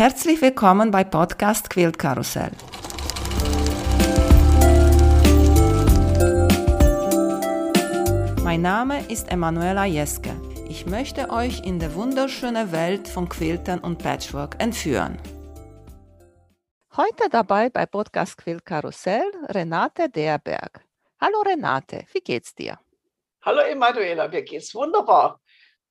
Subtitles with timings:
[0.00, 2.52] Herzlich willkommen bei Podcast Quilt Karussell.
[8.42, 10.30] Mein Name ist Emanuela Jeske.
[10.70, 15.18] Ich möchte euch in die wunderschöne Welt von Quiltern und Patchwork entführen.
[16.96, 20.80] Heute dabei bei Podcast Quilt Karussell Renate Derberg.
[21.20, 22.78] Hallo Renate, wie geht's dir?
[23.42, 25.42] Hallo Emanuela, mir geht's wunderbar.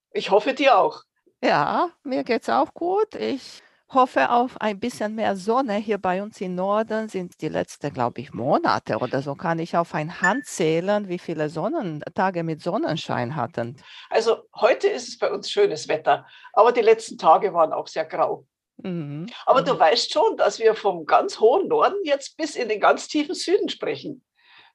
[0.10, 1.04] Ich hoffe dir auch.
[1.44, 3.14] Ja, mir geht's auch gut.
[3.14, 5.76] Ich hoffe auf ein bisschen mehr Sonne.
[5.76, 9.76] Hier bei uns im Norden sind die letzten, glaube ich, Monate oder so, kann ich
[9.76, 13.78] auf ein Hand zählen, wie viele Sonnentage mit Sonnenschein hatten.
[14.10, 18.06] Also heute ist es bei uns schönes Wetter, aber die letzten Tage waren auch sehr
[18.06, 18.46] grau.
[18.78, 19.28] Mhm.
[19.46, 19.80] Aber du mhm.
[19.80, 23.70] weißt schon, dass wir vom ganz hohen Norden jetzt bis in den ganz tiefen Süden
[23.70, 24.24] sprechen.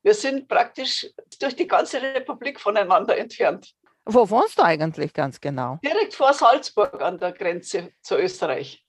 [0.02, 1.06] Wir sind praktisch
[1.40, 3.74] durch die ganze Republik voneinander entfernt.
[4.04, 5.78] Wo wohnst du eigentlich ganz genau?
[5.82, 8.83] Direkt vor Salzburg an der Grenze zu Österreich.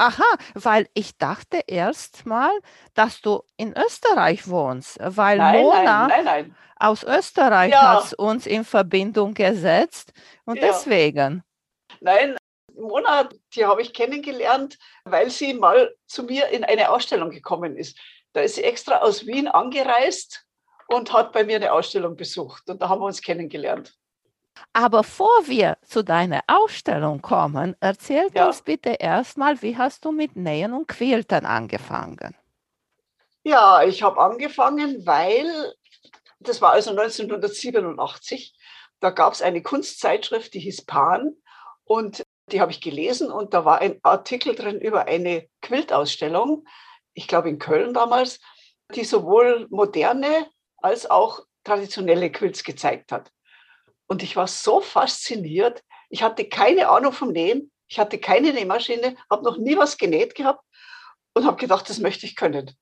[0.00, 2.50] Aha, weil ich dachte erst mal,
[2.94, 7.96] dass du in Österreich wohnst, weil nein, Mona nein, nein, aus Österreich ja.
[7.96, 10.14] hat uns in Verbindung gesetzt
[10.46, 10.68] und ja.
[10.68, 11.44] deswegen.
[12.00, 12.34] Nein,
[12.74, 17.98] Mona, die habe ich kennengelernt, weil sie mal zu mir in eine Ausstellung gekommen ist.
[18.32, 20.46] Da ist sie extra aus Wien angereist
[20.86, 23.99] und hat bei mir eine Ausstellung besucht und da haben wir uns kennengelernt.
[24.72, 28.46] Aber vor wir zu deiner Ausstellung kommen, erzähl ja.
[28.46, 32.36] uns bitte erstmal, wie hast du mit Nähen und Quiltern angefangen?
[33.42, 35.74] Ja, ich habe angefangen, weil
[36.40, 38.54] das war also 1987.
[39.00, 41.34] Da gab es eine Kunstzeitschrift, die hieß Pan
[41.84, 46.66] und die habe ich gelesen und da war ein Artikel drin über eine Quiltausstellung,
[47.14, 48.40] ich glaube in Köln damals,
[48.94, 50.46] die sowohl moderne
[50.78, 53.30] als auch traditionelle Quilts gezeigt hat.
[54.10, 55.84] Und ich war so fasziniert.
[56.08, 57.70] Ich hatte keine Ahnung vom Nähen.
[57.86, 60.64] Ich hatte keine Nähmaschine, habe noch nie was genäht gehabt
[61.32, 62.76] und habe gedacht, das möchte ich können.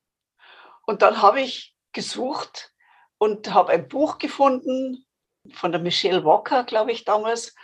[0.86, 2.72] Und dann habe ich gesucht
[3.18, 5.06] und habe ein Buch gefunden
[5.52, 7.54] von der Michelle Walker, glaube ich, damals,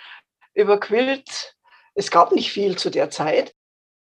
[0.52, 1.56] über Quilt.
[1.94, 3.54] Es gab nicht viel zu der Zeit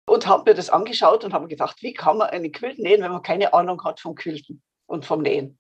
[0.08, 3.12] und habe mir das angeschaut und habe gedacht, wie kann man einen Quilt nähen, wenn
[3.12, 5.60] man keine Ahnung hat vom Quilten und vom Nähen.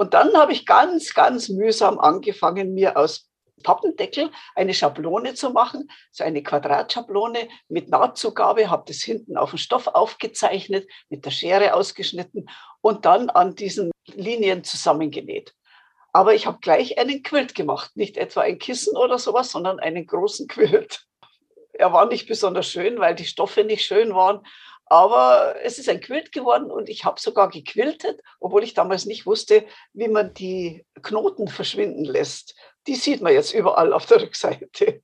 [0.00, 3.28] Und dann habe ich ganz, ganz mühsam angefangen, mir aus
[3.62, 9.58] Pappendeckel eine Schablone zu machen, so eine Quadratschablone mit Nahtzugabe, habe das hinten auf den
[9.58, 12.48] Stoff aufgezeichnet, mit der Schere ausgeschnitten
[12.80, 15.52] und dann an diesen Linien zusammengenäht.
[16.14, 20.06] Aber ich habe gleich einen Quilt gemacht, nicht etwa ein Kissen oder sowas, sondern einen
[20.06, 21.04] großen Quilt.
[21.74, 24.40] Er war nicht besonders schön, weil die Stoffe nicht schön waren,
[24.90, 29.24] aber es ist ein Quilt geworden und ich habe sogar gequiltet, obwohl ich damals nicht
[29.24, 32.56] wusste, wie man die Knoten verschwinden lässt.
[32.88, 35.00] Die sieht man jetzt überall auf der Rückseite.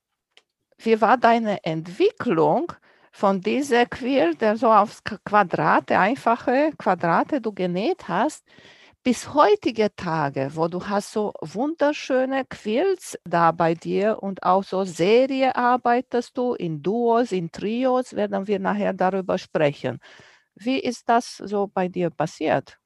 [0.77, 2.73] Wie war deine Entwicklung
[3.13, 8.43] von dieser Quilt, der so aufs Quadrate, einfache Quadrate du genäht hast,
[9.07, 14.83] bis heutige Tage, wo du hast so wunderschöne Quilts da bei dir und auch so
[14.83, 20.01] Serie arbeitest du in Duos, in Trios, werden wir nachher darüber sprechen.
[20.55, 22.77] Wie ist das so bei dir passiert?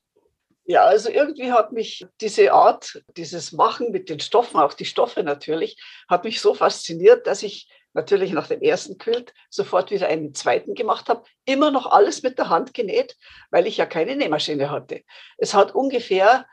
[0.66, 5.24] Ja, also irgendwie hat mich diese Art, dieses Machen mit den Stoffen, auch die Stoffe
[5.24, 5.76] natürlich,
[6.08, 10.74] hat mich so fasziniert, dass ich natürlich nach dem ersten Quilt sofort wieder einen zweiten
[10.74, 11.24] gemacht habe.
[11.46, 13.18] Immer noch alles mit der Hand genäht,
[13.50, 15.02] weil ich ja keine Nähmaschine hatte.
[15.38, 16.46] Es hat ungefähr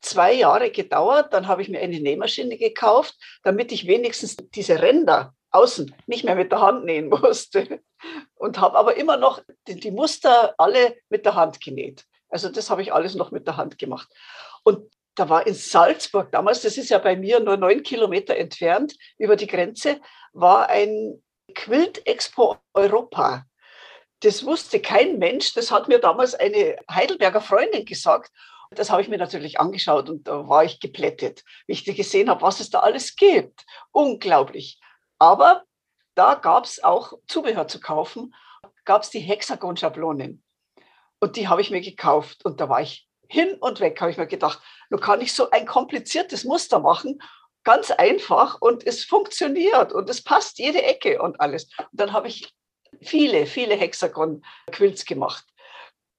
[0.00, 1.32] zwei Jahre gedauert.
[1.32, 6.34] Dann habe ich mir eine Nähmaschine gekauft, damit ich wenigstens diese Ränder außen nicht mehr
[6.34, 7.80] mit der Hand nähen musste.
[8.34, 12.04] Und habe aber immer noch die, die Muster alle mit der Hand genäht.
[12.28, 14.08] Also das habe ich alles noch mit der Hand gemacht.
[14.64, 18.96] Und da war in Salzburg damals, das ist ja bei mir nur neun Kilometer entfernt
[19.16, 20.00] über die Grenze,
[20.34, 21.22] war ein
[21.54, 23.46] Quilt Expo Europa.
[24.20, 25.54] Das wusste kein Mensch.
[25.54, 28.32] Das hat mir damals eine Heidelberger Freundin gesagt.
[28.70, 32.42] Das habe ich mir natürlich angeschaut und da war ich geplättet, wie ich gesehen habe,
[32.42, 33.64] was es da alles gibt.
[33.92, 34.80] Unglaublich.
[35.18, 35.62] Aber
[36.14, 38.34] da gab es auch Zubehör zu kaufen,
[38.84, 40.42] gab es die Hexagon-Schablonen.
[41.20, 42.44] Und die habe ich mir gekauft.
[42.44, 44.60] Und da war ich hin und weg, habe ich mir gedacht,
[44.90, 47.20] nun kann ich so ein kompliziertes Muster machen,
[47.64, 51.68] ganz einfach und es funktioniert und es passt jede Ecke und alles.
[51.78, 52.54] Und dann habe ich
[53.00, 55.44] viele, viele Hexagon-Quilts gemacht.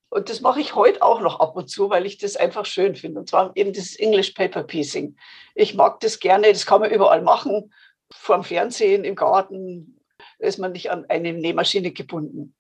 [0.10, 2.96] Und das mache ich heute auch noch ab und zu, weil ich das einfach schön
[2.96, 3.20] finde.
[3.20, 5.18] Und zwar eben das English Paper Piecing.
[5.56, 7.74] Ich mag das gerne, das kann man überall machen,
[8.14, 10.00] vor dem Fernsehen, im Garten,
[10.40, 12.56] da ist man nicht an eine Nähmaschine gebunden.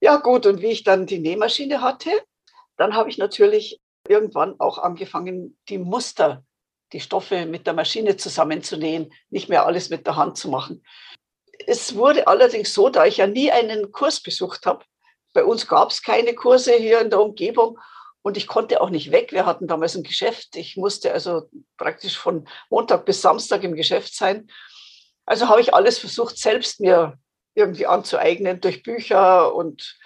[0.00, 2.10] Ja gut, und wie ich dann die Nähmaschine hatte,
[2.76, 6.44] dann habe ich natürlich irgendwann auch angefangen, die Muster,
[6.92, 10.84] die Stoffe mit der Maschine zusammenzunähen, nicht mehr alles mit der Hand zu machen.
[11.66, 14.84] Es wurde allerdings so, da ich ja nie einen Kurs besucht habe,
[15.32, 17.78] bei uns gab es keine Kurse hier in der Umgebung
[18.22, 19.32] und ich konnte auch nicht weg.
[19.32, 20.56] Wir hatten damals ein Geschäft.
[20.56, 24.48] Ich musste also praktisch von Montag bis Samstag im Geschäft sein.
[25.26, 27.18] Also habe ich alles versucht, selbst mir
[27.54, 29.98] irgendwie anzueignen durch Bücher und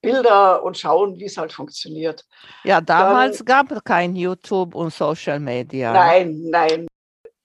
[0.00, 2.24] Bilder und schauen, wie es halt funktioniert.
[2.64, 5.92] Ja, damals Dann, gab es kein YouTube und Social Media.
[5.92, 6.86] Nein, nein.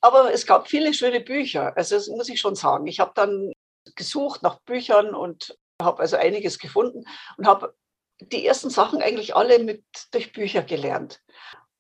[0.02, 1.75] Aber es gab viele schöne Bücher.
[1.75, 2.88] Also das muss ich schon sagen.
[2.88, 3.52] Ich habe dann
[3.96, 7.06] gesucht nach Büchern und habe also einiges gefunden
[7.38, 7.75] und habe
[8.19, 11.22] die ersten Sachen eigentlich alle mit durch Bücher gelernt.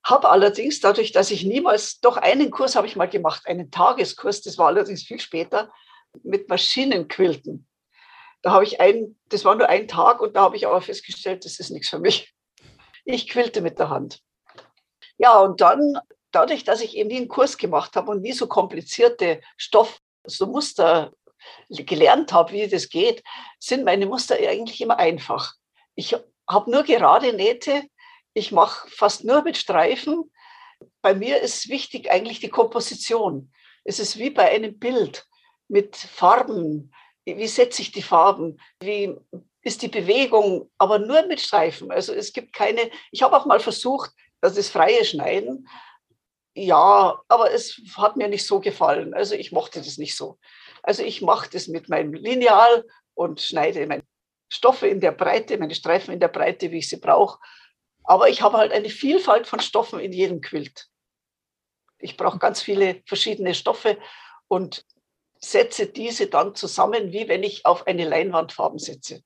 [0.03, 4.41] Habe allerdings dadurch, dass ich niemals, doch einen Kurs habe ich mal gemacht, einen Tageskurs,
[4.41, 5.71] das war allerdings viel später,
[6.23, 7.67] mit Maschinenquilten.
[8.45, 11.45] Da habe ich ein, das war nur ein Tag und da habe ich aber festgestellt,
[11.45, 12.31] das ist nichts für mich.
[13.03, 14.21] Ich quilte mit der Hand.
[15.17, 15.97] Ja, und dann,
[16.29, 20.45] dadurch, dass ich eben nie einen Kurs gemacht habe und nie so komplizierte Stoff, so
[20.45, 21.11] Muster
[21.69, 23.23] gelernt habe, wie das geht,
[23.57, 25.55] sind meine Muster eigentlich immer einfach.
[25.95, 26.15] Ich
[26.47, 27.81] habe nur gerade Nähte,
[28.35, 30.31] ich mache fast nur mit Streifen.
[31.01, 33.51] Bei mir ist wichtig eigentlich die Komposition.
[33.83, 35.25] Es ist wie bei einem Bild
[35.67, 36.93] mit Farben,
[37.25, 39.15] wie setze ich die Farben, wie
[39.61, 41.91] ist die Bewegung, aber nur mit Streifen.
[41.91, 44.11] Also es gibt keine, ich habe auch mal versucht,
[44.41, 45.67] das ist freie Schneiden.
[46.53, 49.13] Ja, aber es hat mir nicht so gefallen.
[49.13, 50.37] Also ich mochte das nicht so.
[50.83, 52.85] Also ich mache das mit meinem Lineal
[53.15, 54.03] und schneide meine
[54.49, 57.39] Stoffe in der Breite, meine Streifen in der Breite, wie ich sie brauche.
[58.03, 60.87] Aber ich habe halt eine Vielfalt von Stoffen in jedem Quilt.
[61.97, 63.97] Ich brauche ganz viele verschiedene Stoffe
[64.47, 64.85] und
[65.51, 69.21] setze diese dann zusammen, wie wenn ich auf eine Leinwand Farben setze.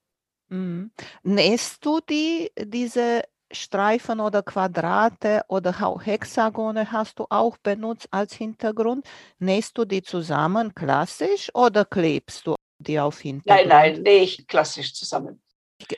[0.50, 0.92] Mhm.
[1.24, 5.74] Nähst du die, diese Streifen oder Quadrate oder
[6.04, 9.08] Hexagone hast du auch benutzt als Hintergrund?
[9.40, 13.70] Nähst du die zusammen klassisch oder klebst du die auf Hintergrund?
[13.70, 15.42] Nein, nein, nähe ich klassisch zusammen.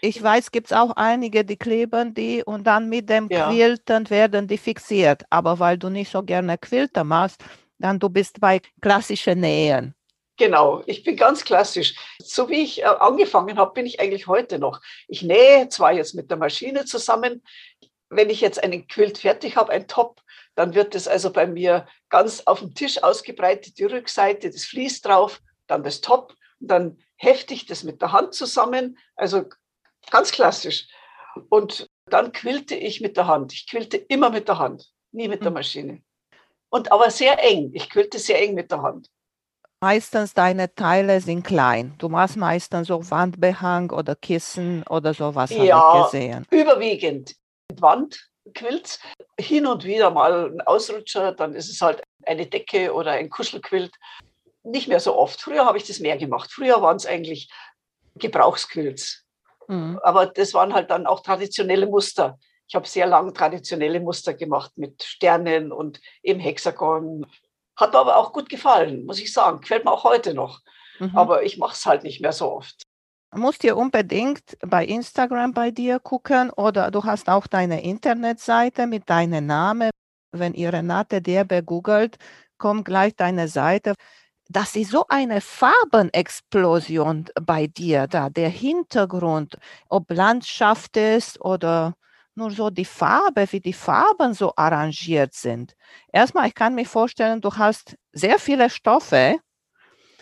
[0.02, 3.50] Ich weiß, gibt es auch einige, die kleben die und dann mit dem ja.
[3.50, 5.24] Quilten werden die fixiert.
[5.30, 7.44] Aber weil du nicht so gerne Quilten machst,
[7.80, 9.96] dann du bist bei klassischen Nähen.
[10.42, 11.94] Genau, ich bin ganz klassisch.
[12.18, 14.82] So wie ich äh, angefangen habe, bin ich eigentlich heute noch.
[15.08, 17.44] Ich nähe zwar jetzt mit der Maschine zusammen.
[18.10, 20.20] Wenn ich jetzt einen Quilt fertig habe, ein Top,
[20.56, 25.02] dann wird es also bei mir ganz auf dem Tisch ausgebreitet, die Rückseite, das Vlies
[25.02, 29.46] drauf, dann das Top, dann hefte ich das mit der Hand zusammen, also
[30.10, 30.88] ganz klassisch.
[31.50, 33.54] Und dann quilte ich mit der Hand.
[33.54, 35.54] Ich quilte immer mit der Hand, nie mit der hm.
[35.54, 36.02] Maschine.
[36.72, 37.70] Und aber sehr eng.
[37.76, 39.08] Ich quilte sehr eng mit der Hand
[39.82, 41.96] meistens deine Teile sind klein.
[41.98, 46.48] Du machst meistens so Wandbehang oder Kissen oder sowas, ja, habe ich gesehen.
[46.52, 47.36] Überwiegend
[47.80, 49.00] Wandquilts.
[49.40, 53.92] Hin und wieder mal ein Ausrutscher, dann ist es halt eine Decke oder ein Kuschelquilt.
[54.64, 55.42] Nicht mehr so oft.
[55.42, 56.52] Früher habe ich das mehr gemacht.
[56.52, 57.50] Früher waren es eigentlich
[58.16, 59.26] Gebrauchsquilts.
[59.68, 60.00] Mhm.
[60.04, 62.38] Aber das waren halt dann auch traditionelle Muster.
[62.68, 67.26] Ich habe sehr lange traditionelle Muster gemacht mit Sternen und im Hexagon,
[67.76, 69.62] hat mir aber auch gut gefallen, muss ich sagen.
[69.62, 70.62] Gefällt mir auch heute noch.
[71.00, 71.18] Mhm.
[71.18, 72.84] Aber ich mache es halt nicht mehr so oft.
[73.34, 79.10] Musst ihr unbedingt bei Instagram bei dir gucken oder du hast auch deine Internetseite mit
[79.10, 79.90] deinem Namen.
[80.34, 82.18] Wenn ihr Renate Derbe googelt,
[82.58, 83.94] kommt gleich deine Seite.
[84.50, 89.58] Das ist so eine Farbenexplosion bei dir da, der Hintergrund,
[89.88, 91.96] ob Landschaft ist oder
[92.36, 95.76] nur so die Farbe, wie die Farben so arrangiert sind.
[96.12, 99.38] Erstmal, ich kann mir vorstellen, du hast sehr viele Stoffe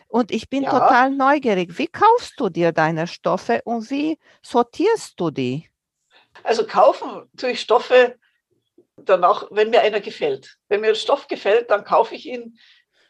[0.08, 0.72] und ich bin ja.
[0.72, 1.78] total neugierig.
[1.78, 5.70] Wie kaufst du dir deine Stoffe und wie sortierst du die?
[6.44, 8.16] Also kaufen tue ich Stoffe
[9.06, 10.58] danach, wenn mir einer gefällt.
[10.68, 12.58] Wenn mir ein Stoff gefällt, dann kaufe ich ihn,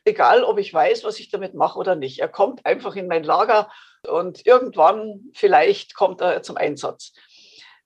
[0.06, 2.20] egal ob ich weiß, was ich damit mache oder nicht.
[2.20, 3.70] Er kommt einfach in mein Lager
[4.08, 7.14] und irgendwann vielleicht kommt er zum Einsatz.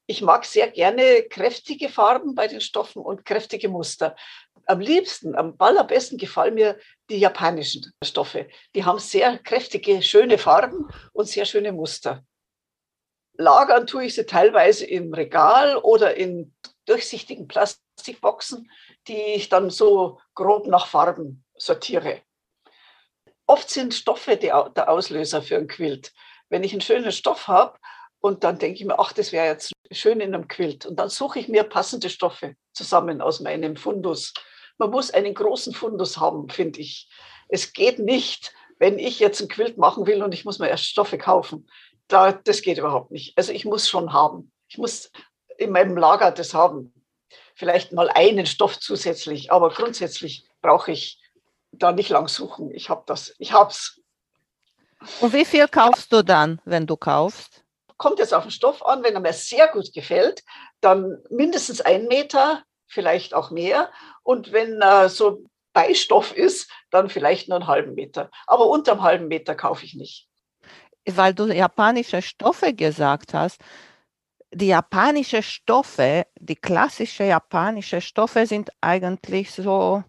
[0.06, 4.16] Ich mag sehr gerne kräftige Farben bei den Stoffen und kräftige Muster.
[4.66, 6.78] Am liebsten, am allerbesten gefallen mir
[7.10, 8.50] die japanischen Stoffe.
[8.76, 12.24] Die haben sehr kräftige, schöne Farben und sehr schöne Muster.
[13.38, 16.54] Lagern tue ich sie teilweise im Regal oder in
[16.86, 18.70] durchsichtigen Plastikboxen,
[19.08, 22.22] die ich dann so grob nach Farben sortiere.
[23.46, 26.14] Oft sind Stoffe der Auslöser für ein Quilt.
[26.50, 27.78] Wenn ich einen schönen Stoff habe
[28.24, 30.86] und dann denke ich mir, ach, das wäre jetzt schön in einem Quilt.
[30.86, 34.34] Und dann suche ich mir passende Stoffe zusammen aus meinem Fundus.
[34.78, 37.10] Man muss einen großen Fundus haben, finde ich.
[37.50, 40.86] Es geht nicht, wenn ich jetzt ein Quilt machen will und ich muss mir erst
[40.86, 41.70] Stoffe kaufen.
[42.08, 43.38] Da, das geht überhaupt nicht.
[43.38, 44.54] Also ich muss schon haben.
[44.70, 45.12] Ich muss
[45.58, 46.94] in meinem Lager das haben.
[47.56, 51.22] Vielleicht mal einen Stoff zusätzlich, aber grundsätzlich brauche ich
[51.74, 52.72] da nicht lang suchen.
[52.72, 54.00] Ich habe das, ich habe es.
[55.20, 57.63] Und wie viel kaufst du dann, wenn du kaufst?
[57.98, 60.44] Kommt jetzt auf den Stoff an, wenn er mir sehr gut gefällt,
[60.82, 63.92] dann mindestens ein Meter, vielleicht auch mehr.
[64.24, 68.30] Und wenn er so Beistoff ist, dann vielleicht nur einen halben Meter.
[68.48, 70.28] Aber unter einem halben Meter kaufe ich nicht.
[71.06, 73.60] Weil du japanische Stoffe gesagt hast.
[74.54, 80.04] Die japanische Stoffe, die klassische japanische Stoffe sind eigentlich so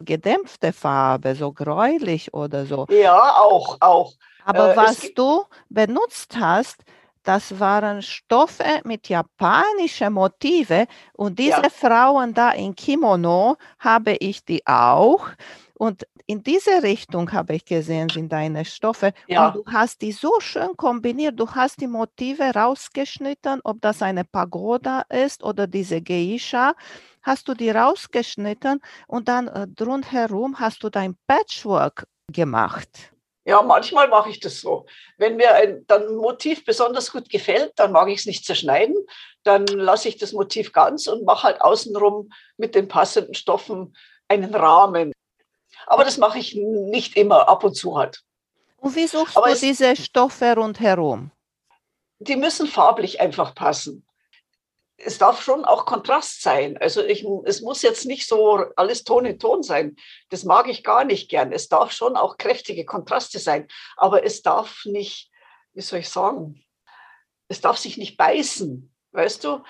[0.00, 2.86] gedämpfte Farbe, so gräulich oder so.
[2.90, 4.12] Ja, auch, auch.
[4.44, 6.82] Aber äh, was du benutzt hast,
[7.22, 11.70] das waren Stoffe mit japanischen Motive und diese ja.
[11.70, 15.28] Frauen da in Kimono habe ich die auch.
[15.74, 19.12] Und in diese Richtung habe ich gesehen, sind deine Stoffe.
[19.26, 19.48] Ja.
[19.48, 21.40] Und du hast die so schön kombiniert.
[21.40, 26.74] Du hast die Motive rausgeschnitten, ob das eine Pagoda ist oder diese Geisha.
[27.22, 33.12] Hast du die rausgeschnitten und dann äh, rundherum hast du dein Patchwork gemacht.
[33.44, 34.86] Ja, manchmal mache ich das so.
[35.16, 38.96] Wenn mir ein dann Motiv besonders gut gefällt, dann mag ich es nicht zerschneiden.
[39.44, 43.96] Dann lasse ich das Motiv ganz und mache halt außenrum mit den passenden Stoffen
[44.28, 45.12] einen Rahmen.
[45.86, 48.22] Aber das mache ich nicht immer, ab und zu halt.
[48.76, 51.30] Und wie suchst Aber du diese Stoffe rundherum?
[52.18, 54.06] Die müssen farblich einfach passen
[55.04, 56.76] es darf schon auch Kontrast sein.
[56.78, 59.96] Also ich, es muss jetzt nicht so alles Ton in Ton sein.
[60.28, 61.52] Das mag ich gar nicht gern.
[61.52, 63.66] Es darf schon auch kräftige Kontraste sein.
[63.96, 65.30] Aber es darf nicht,
[65.72, 66.64] wie soll ich sagen,
[67.48, 68.94] es darf sich nicht beißen.
[69.12, 69.62] Weißt du,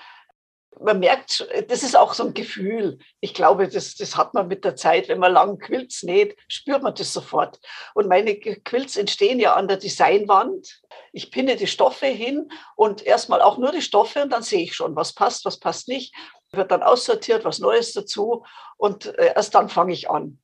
[0.79, 2.99] man merkt, das ist auch so ein Gefühl.
[3.19, 6.81] Ich glaube, das, das hat man mit der Zeit, wenn man lang Quilts näht, spürt
[6.81, 7.59] man das sofort.
[7.93, 10.81] Und meine Quilts entstehen ja an der Designwand.
[11.11, 14.75] Ich pinne die Stoffe hin und erstmal auch nur die Stoffe und dann sehe ich
[14.75, 16.15] schon, was passt, was passt nicht.
[16.51, 18.45] Wird dann aussortiert, was Neues dazu
[18.77, 20.39] und äh, erst dann fange ich an,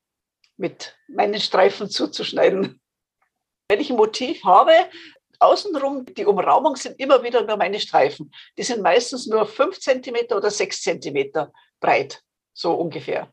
[0.57, 2.81] mit meinen Streifen zuzuschneiden.
[3.69, 4.71] Wenn ich ein Motiv habe,
[5.39, 8.31] außenrum, die Umrahmung sind immer wieder nur meine Streifen.
[8.57, 12.21] Die sind meistens nur fünf Zentimeter oder sechs Zentimeter breit,
[12.53, 13.31] so ungefähr.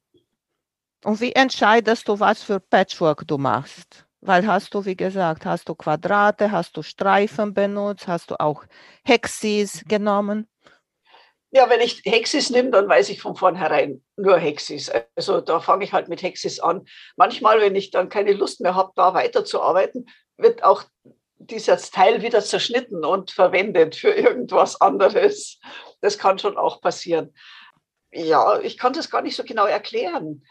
[1.05, 4.07] Und wie entscheidest du, was für Patchwork du machst?
[4.21, 8.65] Weil hast du, wie gesagt, hast du Quadrate, hast du Streifen benutzt, hast du auch
[9.05, 10.49] Hexis genommen?
[11.51, 14.91] Ja, wenn ich Hexis nehme, dann weiß ich von vornherein nur Hexis.
[15.15, 16.87] Also da fange ich halt mit Hexis an.
[17.17, 20.07] Manchmal, wenn ich dann keine Lust mehr habe, da weiterzuarbeiten,
[20.37, 20.85] wird auch
[21.51, 25.59] dieses Teil wieder zerschnitten und verwendet für irgendwas anderes.
[26.01, 27.35] Das kann schon auch passieren.
[28.13, 30.45] Ja, ich kann das gar nicht so genau erklären.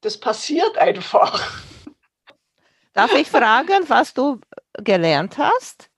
[0.00, 1.62] Das passiert einfach.
[2.92, 4.40] Darf ich fragen, was du
[4.72, 5.90] gelernt hast?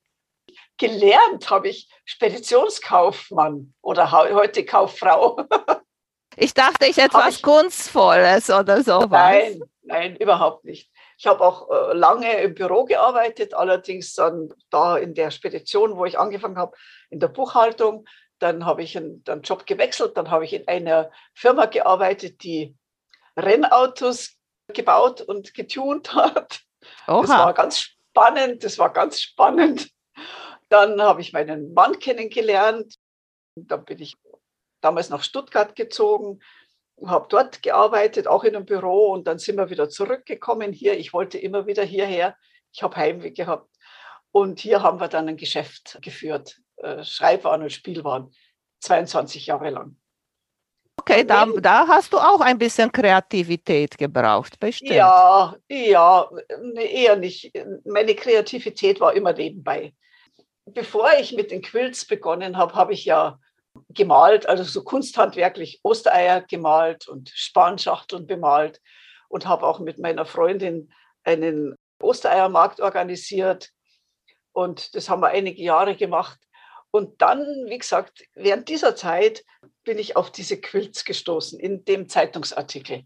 [0.78, 5.44] Gelernt habe ich Speditionskaufmann oder heute Kauffrau.
[6.40, 9.10] Ich dachte, ich etwas ich, Kunstvolles oder sowas.
[9.10, 10.88] Nein, nein, überhaupt nicht.
[11.18, 16.04] Ich habe auch äh, lange im Büro gearbeitet, allerdings dann da in der Spedition, wo
[16.04, 16.76] ich angefangen habe,
[17.10, 18.06] in der Buchhaltung.
[18.38, 22.76] Dann habe ich einen, einen Job gewechselt, dann habe ich in einer Firma gearbeitet, die
[23.36, 24.36] Rennautos
[24.72, 26.60] gebaut und getunt hat.
[27.08, 27.22] Oha.
[27.22, 29.90] Das war ganz spannend, das war ganz spannend.
[30.68, 32.94] Dann habe ich meinen Mann kennengelernt.
[33.56, 34.16] Dann bin ich
[34.80, 36.40] damals nach Stuttgart gezogen
[37.06, 40.98] habe dort gearbeitet, auch in einem Büro und dann sind wir wieder zurückgekommen hier.
[40.98, 42.36] Ich wollte immer wieder hierher.
[42.72, 43.68] Ich habe Heimweh gehabt.
[44.30, 48.30] Und hier haben wir dann ein Geschäft geführt, äh, Schreibwaren und Spielwaren,
[48.80, 49.96] 22 Jahre lang.
[50.98, 54.90] Okay, da, da, hast du auch ein bisschen Kreativität gebraucht, bestimmt.
[54.90, 56.28] Ja, ja,
[56.76, 57.52] eher nicht.
[57.84, 59.94] Meine Kreativität war immer nebenbei.
[60.66, 63.38] Bevor ich mit den Quilts begonnen habe, habe ich ja
[63.88, 68.80] gemalt, also so kunsthandwerklich Ostereier gemalt und Spanschachteln bemalt
[69.28, 70.92] und habe auch mit meiner Freundin
[71.24, 73.70] einen Ostereiermarkt organisiert.
[74.52, 76.38] Und das haben wir einige Jahre gemacht.
[76.90, 79.44] Und dann, wie gesagt, während dieser Zeit
[79.84, 83.04] bin ich auf diese Quilts gestoßen in dem Zeitungsartikel.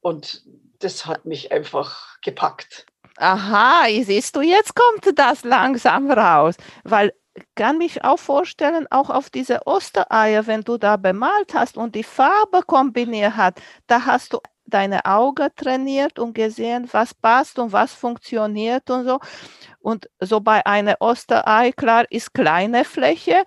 [0.00, 0.42] Und
[0.80, 2.86] das hat mich einfach gepackt.
[3.16, 7.12] Aha, siehst du, jetzt kommt das langsam raus, weil
[7.54, 12.02] kann mich auch vorstellen, auch auf diese Ostereier, wenn du da bemalt hast und die
[12.02, 17.92] Farbe kombiniert hat, da hast du deine Augen trainiert und gesehen, was passt und was
[17.92, 19.18] funktioniert und so.
[19.80, 23.44] Und so bei einer Osterei, klar, ist kleine Fläche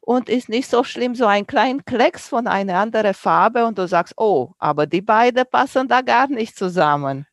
[0.00, 3.86] und ist nicht so schlimm, so ein kleiner Klecks von einer anderen Farbe und du
[3.88, 7.26] sagst, oh, aber die beiden passen da gar nicht zusammen.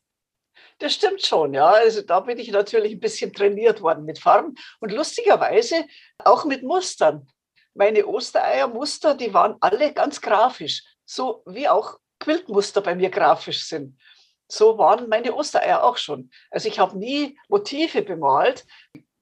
[0.81, 1.67] Das stimmt schon, ja.
[1.67, 5.85] Also da bin ich natürlich ein bisschen trainiert worden mit Farben und lustigerweise
[6.17, 7.29] auch mit Mustern.
[7.75, 13.99] Meine Ostereiermuster, die waren alle ganz grafisch, so wie auch Quiltmuster bei mir grafisch sind.
[14.47, 16.31] so waren meine Ostereier auch schon.
[16.49, 18.65] Also ich habe nie Motive bemalt,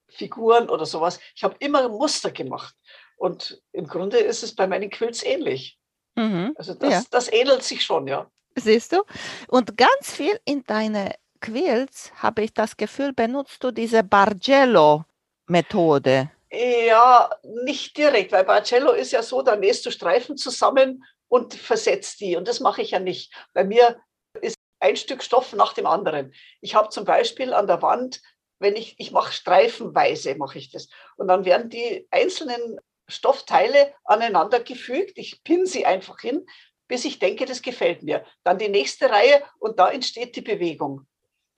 [0.08, 1.20] Figuren oder sowas.
[1.36, 2.74] Ich habe immer Muster gemacht.
[3.18, 5.78] Und im Grunde ist es bei meinen Quilts ähnlich.
[6.16, 6.54] Mhm.
[6.56, 7.04] Also das, ja.
[7.12, 8.32] das ähnelt sich schon, ja.
[8.56, 9.04] Siehst du?
[9.50, 16.30] Und ganz viel in deine Quilts habe ich das Gefühl, benutzt du diese Bargello-Methode.
[16.52, 17.30] Ja,
[17.64, 22.36] nicht direkt, weil Bargello ist ja so, da nähst du Streifen zusammen und versetzt die.
[22.36, 23.34] Und das mache ich ja nicht.
[23.54, 24.02] Bei mir
[24.42, 26.34] ist ein Stück Stoff nach dem anderen.
[26.62, 28.22] Ich habe zum Beispiel an der Wand,
[28.60, 30.90] wenn ich, ich mache streifenweise, mache ich das.
[31.18, 35.18] Und dann werden die einzelnen Stoffteile aneinander gefügt.
[35.18, 36.46] Ich pinne sie einfach hin,
[36.88, 38.26] bis ich denke, das gefällt mir.
[38.44, 41.06] Dann die nächste Reihe und da entsteht die Bewegung.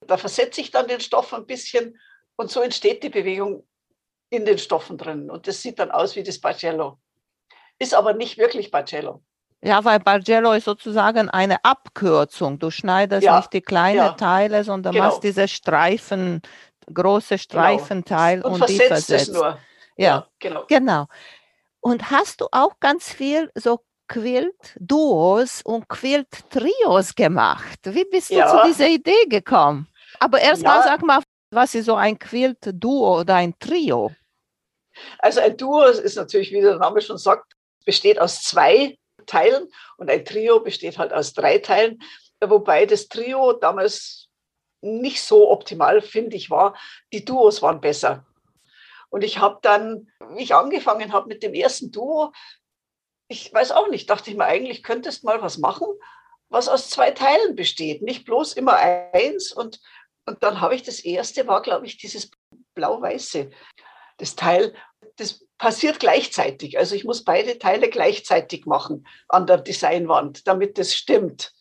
[0.08, 2.00] Da versetze ich dann den Stoff ein bisschen
[2.36, 3.68] und so entsteht die Bewegung
[4.30, 5.30] in den Stoffen drin.
[5.30, 6.98] Und das sieht dann aus wie das Bargello.
[7.78, 9.22] Ist aber nicht wirklich Bargello.
[9.64, 12.58] Ja, weil Bargello ist sozusagen eine Abkürzung.
[12.58, 15.06] Du schneidest ja, nicht die kleinen ja, Teile, sondern genau.
[15.06, 16.42] machst diese Streifen,
[16.92, 17.44] große genau.
[17.44, 18.56] Streifenteil genau.
[18.56, 19.30] und, und die versetzt.
[19.30, 19.60] Es nur.
[19.98, 20.66] Ja, ja, genau.
[20.68, 21.06] genau.
[21.80, 27.80] Und hast du auch ganz viel so Quilt-Duos und Quilt-Trios gemacht?
[27.84, 29.88] Wie bist du zu dieser Idee gekommen?
[30.22, 34.12] Aber erstmal sag mal, was ist so ein Quilt-Duo oder ein Trio?
[35.18, 37.54] Also ein Duo ist natürlich, wie der Name schon sagt,
[37.86, 42.00] besteht aus zwei Teilen und ein Trio besteht halt aus drei Teilen,
[42.40, 44.28] wobei das Trio damals
[44.82, 46.78] nicht so optimal, finde ich, war.
[47.12, 48.26] Die Duos waren besser.
[49.10, 52.32] Und ich habe dann, wie ich angefangen habe mit dem ersten Duo,
[53.28, 55.88] ich weiß auch nicht, dachte ich mir, eigentlich könntest mal was machen,
[56.50, 59.52] was aus zwei Teilen besteht, nicht bloß immer eins.
[59.52, 59.80] Und,
[60.26, 62.32] und dann habe ich das erste, war, glaube ich, dieses
[62.76, 63.50] blau-weiße.
[64.18, 64.76] Das Teil,
[65.18, 66.78] das passiert gleichzeitig.
[66.78, 71.54] Also ich muss beide Teile gleichzeitig machen an der Designwand, damit das stimmt.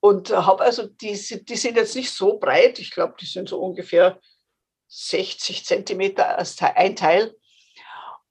[0.00, 1.12] Und habe also, die,
[1.44, 4.20] die sind jetzt nicht so breit, ich glaube, die sind so ungefähr
[4.88, 7.34] 60 Zentimeter als ein Teil.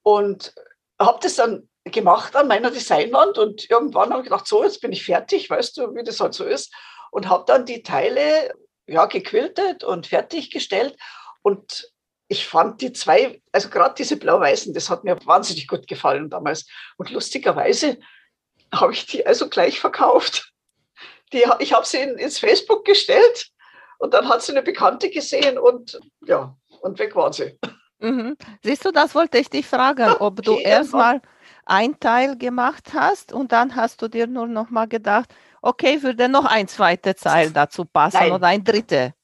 [0.02, 0.54] Und
[0.98, 4.92] habe das dann gemacht an meiner Designwand und irgendwann habe ich gedacht, so, jetzt bin
[4.92, 6.74] ich fertig, weißt du, wie das halt so ist.
[7.10, 8.54] Und habe dann die Teile
[8.88, 10.96] ja, gequiltet und fertiggestellt.
[11.42, 11.92] Und
[12.28, 16.66] ich fand die zwei, also gerade diese blau-weißen, das hat mir wahnsinnig gut gefallen damals.
[16.96, 17.98] Und lustigerweise
[18.74, 20.52] habe ich die also gleich verkauft.
[21.32, 23.50] Die, ich habe sie in, ins Facebook gestellt
[23.98, 27.58] und dann hat sie eine Bekannte gesehen und ja, und weg waren sie.
[27.98, 28.36] Mhm.
[28.62, 31.20] Siehst du, das wollte ich dich fragen, ob du erstmal
[31.64, 36.28] ein Teil gemacht hast und dann hast du dir nur noch mal gedacht, okay, würde
[36.28, 38.32] noch ein zweites Teil dazu passen Nein.
[38.32, 39.14] oder ein dritte.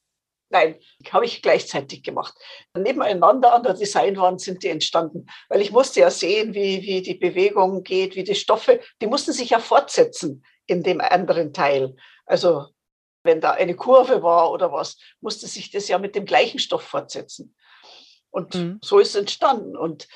[0.51, 0.79] Nein,
[1.11, 2.35] habe ich gleichzeitig gemacht.
[2.77, 7.15] Nebeneinander an der Designwand sind die entstanden, weil ich musste ja sehen, wie, wie die
[7.15, 11.97] Bewegung geht, wie die Stoffe, die mussten sich ja fortsetzen in dem anderen Teil.
[12.25, 12.67] Also
[13.25, 16.83] wenn da eine Kurve war oder was, musste sich das ja mit dem gleichen Stoff
[16.83, 17.57] fortsetzen.
[18.31, 18.79] Und mhm.
[18.83, 19.77] so ist es entstanden.
[19.77, 20.09] Und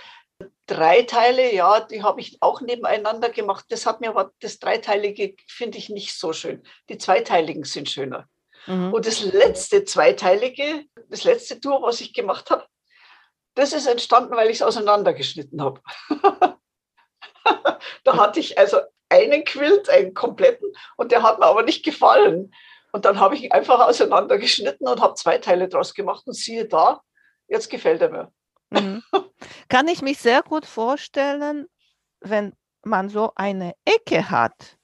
[0.66, 3.64] drei Teile, ja, die habe ich auch nebeneinander gemacht.
[3.70, 6.62] Das hat mir aber, das Dreiteilige finde ich nicht so schön.
[6.88, 8.28] Die Zweiteiligen sind schöner.
[8.66, 8.92] Mhm.
[8.92, 12.66] Und das letzte Zweiteilige, das letzte Tour, was ich gemacht habe,
[13.54, 15.80] das ist entstanden, weil ich es auseinandergeschnitten habe.
[18.04, 22.54] da hatte ich also einen Quilt, einen kompletten, und der hat mir aber nicht gefallen.
[22.92, 26.66] Und dann habe ich ihn einfach auseinandergeschnitten und habe zwei Teile draus gemacht und siehe
[26.66, 27.02] da,
[27.48, 28.32] jetzt gefällt er mir.
[28.70, 29.02] Mhm.
[29.68, 31.66] Kann ich mich sehr gut vorstellen,
[32.20, 34.78] wenn man so eine Ecke hat,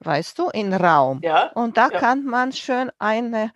[0.00, 1.20] weißt du, in Raum.
[1.22, 1.98] Ja, und da ja.
[1.98, 3.52] kann man schön eine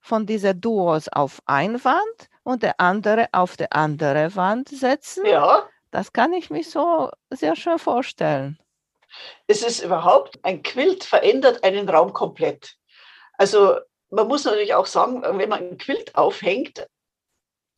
[0.00, 5.26] von diesen Duos auf eine Wand und der andere auf die andere Wand setzen.
[5.26, 5.68] Ja.
[5.90, 8.58] Das kann ich mich so sehr schön vorstellen.
[9.46, 12.76] Es ist überhaupt, ein Quilt verändert einen Raum komplett.
[13.34, 13.78] Also
[14.10, 16.86] man muss natürlich auch sagen, wenn man ein Quilt aufhängt,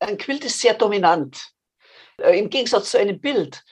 [0.01, 1.53] ein Quilt ist sehr dominant,
[2.23, 3.63] im Gegensatz zu einem Bild.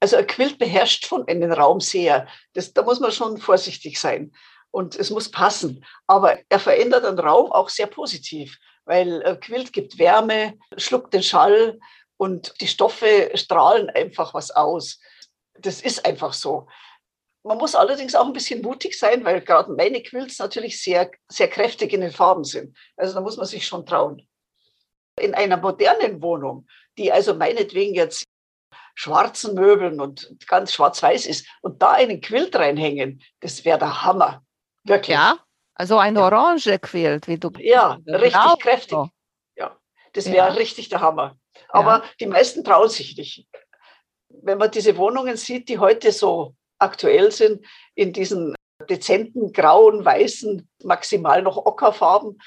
[0.00, 2.26] Also ein Quilt beherrscht von einem Raum sehr.
[2.52, 4.32] Das, da muss man schon vorsichtig sein
[4.70, 5.84] und es muss passen.
[6.06, 11.22] Aber er verändert den Raum auch sehr positiv, weil ein Quilt gibt Wärme, schluckt den
[11.22, 11.78] Schall
[12.16, 14.98] und die Stoffe strahlen einfach was aus.
[15.54, 16.66] Das ist einfach so.
[17.44, 21.48] Man muss allerdings auch ein bisschen mutig sein, weil gerade meine Quilts natürlich sehr, sehr
[21.48, 22.76] kräftig in den Farben sind.
[22.96, 24.26] Also da muss man sich schon trauen.
[25.20, 26.66] In einer modernen Wohnung,
[26.98, 28.24] die also meinetwegen jetzt
[28.94, 34.44] schwarzen Möbeln und ganz schwarz-weiß ist und da einen Quilt reinhängen, das wäre der Hammer.
[34.84, 35.14] Wirklich.
[35.14, 35.38] Ja,
[35.74, 37.50] also ein orange Quilt, wie du.
[37.58, 38.56] Ja, richtig genau.
[38.56, 38.98] kräftig.
[39.56, 39.76] Ja,
[40.12, 40.54] das wäre ja.
[40.54, 41.36] richtig der Hammer.
[41.68, 42.04] Aber ja.
[42.20, 43.48] die meisten trauen sich nicht.
[44.28, 48.54] Wenn man diese Wohnungen sieht, die heute so aktuell sind in diesen
[48.88, 52.40] dezenten grauen, weißen, maximal noch Ockerfarben.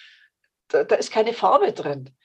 [0.69, 2.15] Da, da ist keine Farbe drin.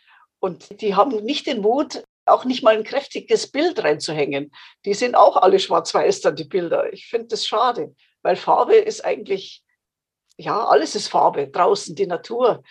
[0.40, 4.52] Und die haben nicht den Mut, auch nicht mal ein kräftiges Bild reinzuhängen.
[4.84, 6.92] Die sind auch alle schwarz-weiß dann, die Bilder.
[6.92, 9.62] Ich finde das schade, weil Farbe ist eigentlich,
[10.36, 11.48] ja, alles ist Farbe.
[11.48, 12.62] Draußen die Natur.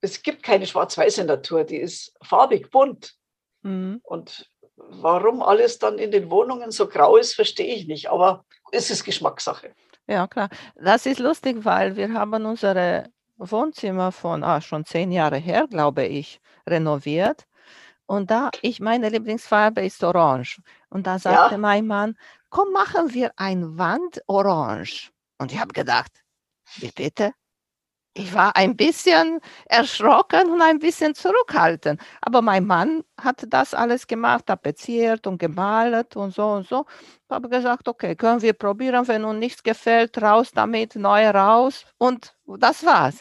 [0.00, 3.14] Es gibt keine schwarz-weiße Natur, die ist farbig, bunt.
[3.62, 4.00] Mhm.
[4.02, 8.10] Und warum alles dann in den Wohnungen so grau ist, verstehe ich nicht.
[8.10, 9.74] Aber es ist Geschmackssache.
[10.06, 10.48] Ja, klar.
[10.74, 16.04] Das ist lustig, weil wir haben unsere Wohnzimmer von ah, schon zehn Jahre her, glaube
[16.04, 17.46] ich, renoviert.
[18.10, 20.60] Und da, ich meine Lieblingsfarbe ist Orange.
[20.88, 21.58] Und da sagte ja.
[21.58, 22.16] mein Mann,
[22.48, 25.12] komm, machen wir ein Wand orange.
[25.38, 26.10] Und ich habe gedacht,
[26.78, 27.32] wie bitte?
[28.12, 32.02] Ich war ein bisschen erschrocken und ein bisschen zurückhaltend.
[32.20, 36.86] Aber mein Mann hat das alles gemacht, tapeziert und gemalt und so und so.
[37.28, 41.86] Ich habe gesagt, okay, können wir probieren, wenn uns nichts gefällt, raus damit, neu raus.
[41.96, 43.20] Und das war's.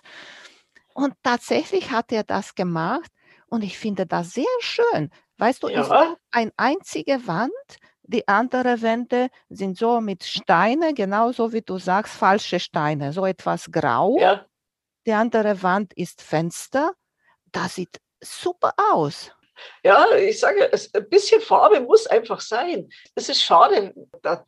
[0.96, 3.12] Und tatsächlich hat er das gemacht
[3.50, 5.12] und ich finde das sehr schön.
[5.38, 5.88] Weißt du, ja.
[5.90, 7.52] war eine einzige Wand.
[8.04, 13.72] Die anderen Wände sind so mit Steinen, genauso wie du sagst, falsche Steine, so etwas
[13.72, 14.18] grau.
[14.20, 14.46] Ja.
[15.06, 16.94] Die andere Wand ist Fenster.
[17.52, 19.32] Das sieht super aus.
[19.84, 22.90] Ja, ich sage, ein bisschen Farbe muss einfach sein.
[23.16, 24.46] Es ist schade, da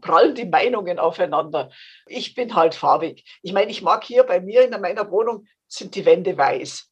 [0.00, 1.70] prallen die Meinungen aufeinander.
[2.06, 3.24] Ich bin halt farbig.
[3.42, 6.91] Ich meine, ich mag hier bei mir in meiner Wohnung sind die Wände weiß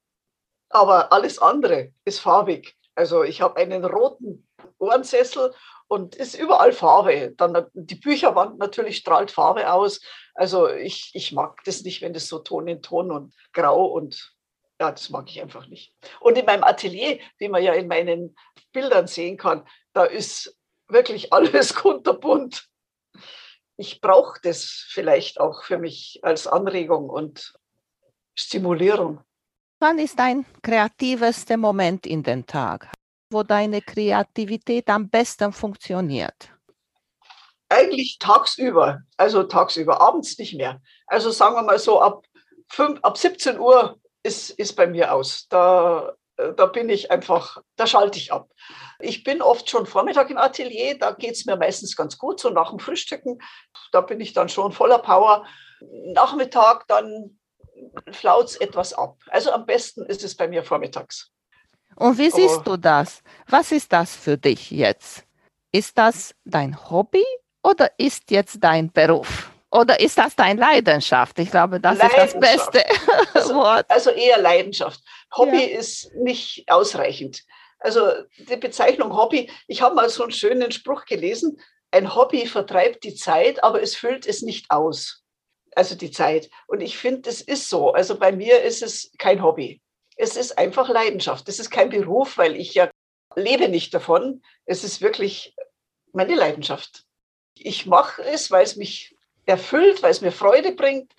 [0.71, 2.77] aber alles andere ist farbig.
[2.95, 5.53] Also ich habe einen roten Ohrensessel
[5.89, 7.35] und ist überall Farbe.
[7.37, 10.01] Dann die Bücherwand natürlich strahlt Farbe aus.
[10.35, 14.33] Also ich, ich mag das nicht, wenn das so Ton in Ton und grau und
[14.81, 15.95] ja, das mag ich einfach nicht.
[16.21, 18.35] Und in meinem Atelier, wie man ja in meinen
[18.73, 20.57] Bildern sehen kann, da ist
[20.89, 22.67] wirklich alles kunterbunt.
[23.77, 27.55] Ich brauche das vielleicht auch für mich als Anregung und
[28.35, 29.25] Stimulierung.
[29.83, 32.93] Wann ist dein kreativester Moment in den Tag,
[33.31, 36.53] wo deine Kreativität am besten funktioniert?
[37.71, 40.83] Eigentlich tagsüber, also tagsüber, abends nicht mehr.
[41.07, 42.27] Also sagen wir mal so, ab,
[42.69, 45.47] 5, ab 17 Uhr ist, ist bei mir aus.
[45.49, 48.51] Da, da bin ich einfach, da schalte ich ab.
[48.99, 52.51] Ich bin oft schon Vormittag im Atelier, da geht es mir meistens ganz gut, so
[52.51, 53.39] nach dem Frühstücken.
[53.93, 55.47] Da bin ich dann schon voller Power.
[56.13, 57.40] Nachmittag dann
[58.13, 59.17] flaut es etwas ab.
[59.29, 61.31] Also am besten ist es bei mir vormittags.
[61.97, 63.23] Und wie siehst du das?
[63.49, 65.25] Was ist das für dich jetzt?
[65.73, 67.25] Ist das dein Hobby
[67.63, 69.51] oder ist jetzt dein Beruf?
[69.73, 71.39] Oder ist das deine Leidenschaft?
[71.39, 72.85] Ich glaube, das ist das beste
[73.35, 73.87] also, Wort.
[73.89, 75.01] Also eher Leidenschaft.
[75.37, 75.79] Hobby ja.
[75.79, 77.45] ist nicht ausreichend.
[77.79, 81.61] Also die Bezeichnung Hobby, ich habe mal so einen schönen Spruch gelesen,
[81.93, 85.23] ein Hobby vertreibt die Zeit, aber es füllt es nicht aus
[85.77, 86.51] also die Zeit.
[86.67, 87.93] Und ich finde, es ist so.
[87.93, 89.81] Also bei mir ist es kein Hobby.
[90.17, 91.49] Es ist einfach Leidenschaft.
[91.49, 92.91] Es ist kein Beruf, weil ich ja
[93.37, 94.43] lebe nicht davon.
[94.67, 95.55] Es ist wirklich
[96.13, 97.05] meine Leidenschaft.
[97.55, 99.15] Ich mache es, weil es mich
[99.47, 101.13] erfüllt, weil es mir Freude bringt,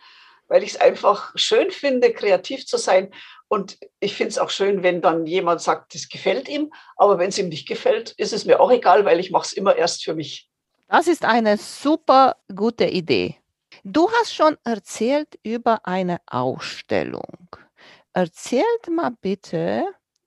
[0.48, 3.14] weil ich es einfach schön finde, kreativ zu sein.
[3.48, 6.72] Und ich finde es auch schön, wenn dann jemand sagt, das gefällt ihm.
[6.96, 9.54] Aber wenn es ihm nicht gefällt, ist es mir auch egal, weil ich mache es
[9.54, 10.50] immer erst für mich.
[10.88, 13.41] Das ist eine super gute Idee.
[13.84, 17.48] Du hast schon erzählt über eine Ausstellung.
[18.14, 19.86] Erzählt mal bitte,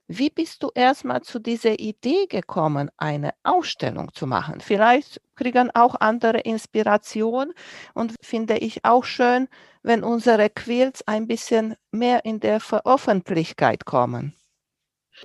[0.09, 4.61] wie bist du erstmal zu dieser Idee gekommen, eine Ausstellung zu machen?
[4.61, 7.55] Vielleicht kriegen auch andere Inspiration
[7.95, 9.49] und finde ich auch schön,
[9.83, 14.35] wenn unsere Quilts ein bisschen mehr in der Veröffentlichkeit kommen.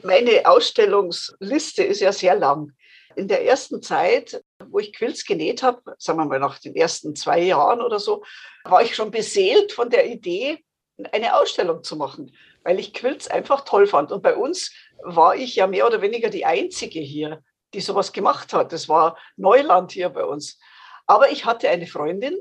[0.04, 2.74] Meine Ausstellungsliste ist ja sehr lang.
[3.16, 7.16] In der ersten Zeit wo ich Quilts genäht habe, sagen wir mal nach den ersten
[7.16, 8.24] zwei Jahren oder so,
[8.64, 10.64] war ich schon beseelt von der Idee,
[11.12, 14.12] eine Ausstellung zu machen, weil ich Quilts einfach toll fand.
[14.12, 17.42] Und bei uns war ich ja mehr oder weniger die Einzige hier,
[17.74, 18.74] die sowas gemacht hat.
[18.74, 20.60] Das war Neuland hier bei uns.
[21.08, 22.38] Aber ich hatte eine Freundin,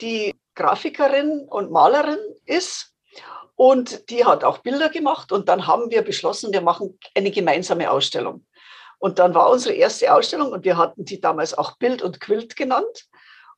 [0.00, 2.94] die Grafikerin und Malerin ist
[3.54, 5.32] und die hat auch Bilder gemacht.
[5.32, 8.44] Und dann haben wir beschlossen, wir machen eine gemeinsame Ausstellung.
[9.00, 12.54] Und dann war unsere erste Ausstellung und wir hatten die damals auch Bild und Quilt
[12.54, 13.06] genannt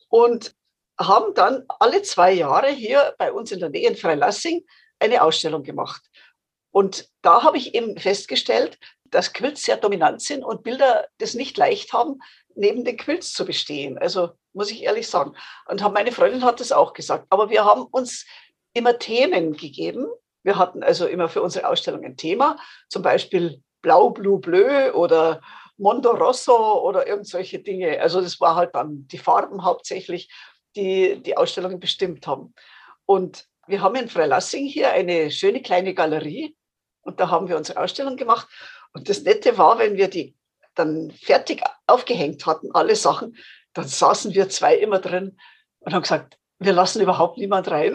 [0.08, 0.54] und
[0.98, 4.64] haben dann alle zwei Jahre hier bei uns in der Nähe in Freilassing
[5.00, 6.02] eine Ausstellung gemacht.
[6.70, 11.56] Und da habe ich eben festgestellt, dass Quilts sehr dominant sind und Bilder das nicht
[11.58, 12.20] leicht haben,
[12.54, 13.98] neben den Quilts zu bestehen.
[13.98, 15.34] Also muss ich ehrlich sagen.
[15.66, 17.26] Und meine Freundin hat das auch gesagt.
[17.30, 18.26] Aber wir haben uns
[18.74, 20.06] immer Themen gegeben.
[20.44, 25.40] Wir hatten also immer für unsere Ausstellung ein Thema, zum Beispiel Blau, Blue, Bleu oder
[25.76, 28.00] Mondo Rosso oder irgendwelche Dinge.
[28.00, 30.30] Also das war halt dann die Farben hauptsächlich.
[30.76, 32.54] die die Ausstellungen bestimmt haben.
[33.04, 36.56] Und wir haben in Freilassing hier eine schöne kleine Galerie
[37.02, 38.48] und da haben wir unsere Ausstellung gemacht.
[38.94, 40.34] Und das Nette war, wenn wir die
[40.74, 43.36] dann fertig aufgehängt hatten, alle Sachen,
[43.74, 45.38] dann saßen wir zwei immer drin
[45.80, 47.94] und haben gesagt, wir lassen überhaupt niemand rein.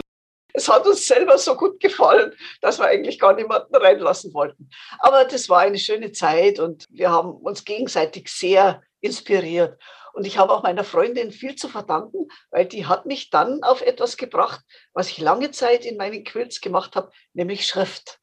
[0.54, 4.70] Es hat uns selber so gut gefallen, dass wir eigentlich gar niemanden reinlassen wollten.
[4.98, 9.80] Aber das war eine schöne Zeit und wir haben uns gegenseitig sehr inspiriert.
[10.14, 13.82] Und ich habe auch meiner Freundin viel zu verdanken, weil die hat mich dann auf
[13.82, 18.18] etwas gebracht, was ich lange Zeit in meinen Quilts gemacht habe, nämlich Schrift.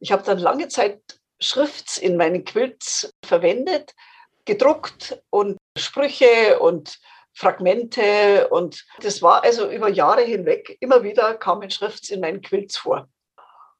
[0.00, 1.00] Ich habe dann lange Zeit
[1.38, 3.92] Schrifts in meinen Quilts verwendet,
[4.44, 6.98] gedruckt und Sprüche und
[7.34, 12.76] Fragmente und das war also über Jahre hinweg, immer wieder kamen Schrifts in meinen Quilts
[12.76, 13.08] vor.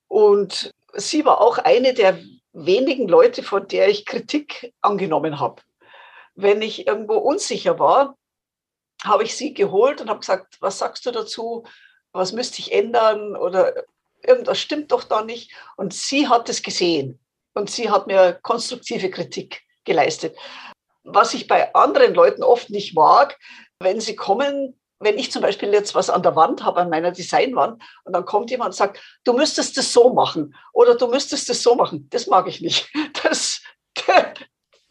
[0.08, 2.18] Und sie war auch eine der
[2.52, 5.62] wenigen Leute, von der ich Kritik angenommen habe.
[6.34, 8.16] Wenn ich irgendwo unsicher war,
[9.04, 11.64] habe ich sie geholt und habe gesagt, was sagst du dazu?
[12.12, 13.36] Was müsste ich ändern?
[13.36, 13.84] Oder
[14.22, 15.52] irgendwas stimmt doch da nicht.
[15.76, 17.18] Und sie hat es gesehen
[17.54, 20.36] und sie hat mir konstruktive Kritik geleistet.
[21.04, 23.38] Was ich bei anderen Leuten oft nicht mag,
[23.80, 27.10] wenn sie kommen, wenn ich zum Beispiel jetzt was an der Wand habe, an meiner
[27.10, 31.48] Designwand, und dann kommt jemand und sagt, du müsstest das so machen oder du müsstest
[31.48, 32.08] das so machen.
[32.10, 32.90] Das mag ich nicht.
[33.22, 33.60] Das,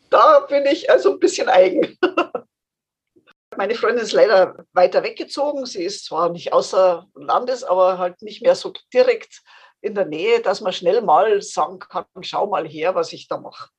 [0.09, 1.97] da bin ich also ein bisschen eigen.
[3.57, 5.65] Meine Freundin ist leider weiter weggezogen.
[5.65, 9.41] Sie ist zwar nicht außer Landes, aber halt nicht mehr so direkt
[9.81, 13.37] in der Nähe, dass man schnell mal sagen kann, schau mal her, was ich da
[13.37, 13.69] mache.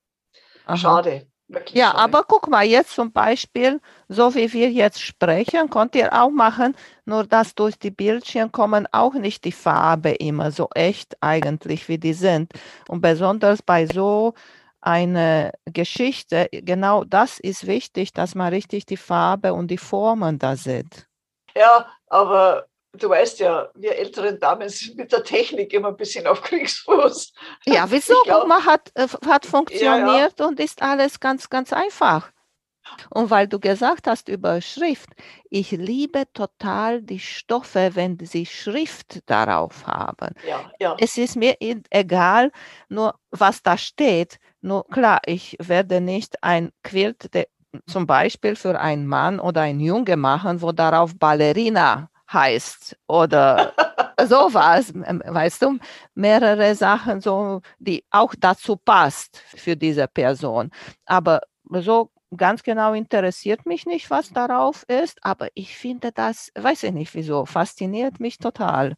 [0.77, 1.32] Schade.
[1.73, 1.99] Ja, schade.
[1.99, 6.75] aber guck mal, jetzt zum Beispiel, so wie wir jetzt sprechen, könnt ihr auch machen,
[7.05, 11.99] nur dass durch die Bildschirme kommen auch nicht die Farbe immer so echt eigentlich, wie
[11.99, 12.53] die sind.
[12.89, 14.35] Und besonders bei so
[14.81, 20.57] eine Geschichte, genau das ist wichtig, dass man richtig die Farbe und die Formen da
[20.57, 21.07] sieht.
[21.55, 26.27] Ja, aber du weißt ja, wir älteren Damen sind mit der Technik immer ein bisschen
[26.27, 27.33] auf Kriegsfuß.
[27.67, 28.15] Ja, wieso?
[28.25, 30.47] Glaub, man hat, äh, hat funktioniert ja, ja.
[30.47, 32.31] und ist alles ganz, ganz einfach.
[33.11, 35.09] Und weil du gesagt hast über Schrift,
[35.49, 40.35] ich liebe total die Stoffe, wenn sie Schrift darauf haben.
[40.47, 40.97] Ja, ja.
[40.99, 42.51] Es ist mir egal,
[42.89, 44.39] nur was da steht.
[44.61, 47.47] Nur klar, ich werde nicht ein Quilt de,
[47.87, 53.75] zum Beispiel für einen Mann oder einen Junge machen, wo darauf Ballerina heißt oder
[54.25, 55.79] sowas, weißt du,
[56.15, 60.71] mehrere Sachen, so, die auch dazu passt für diese Person.
[61.07, 61.41] Aber
[61.81, 66.93] so ganz genau interessiert mich nicht, was darauf ist, aber ich finde das, weiß ich
[66.93, 68.95] nicht wieso, fasziniert mich total.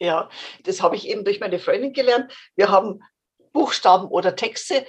[0.00, 0.28] Ja,
[0.64, 2.32] das habe ich eben durch meine Freundin gelernt.
[2.54, 3.00] Wir haben
[3.52, 4.86] Buchstaben oder Texte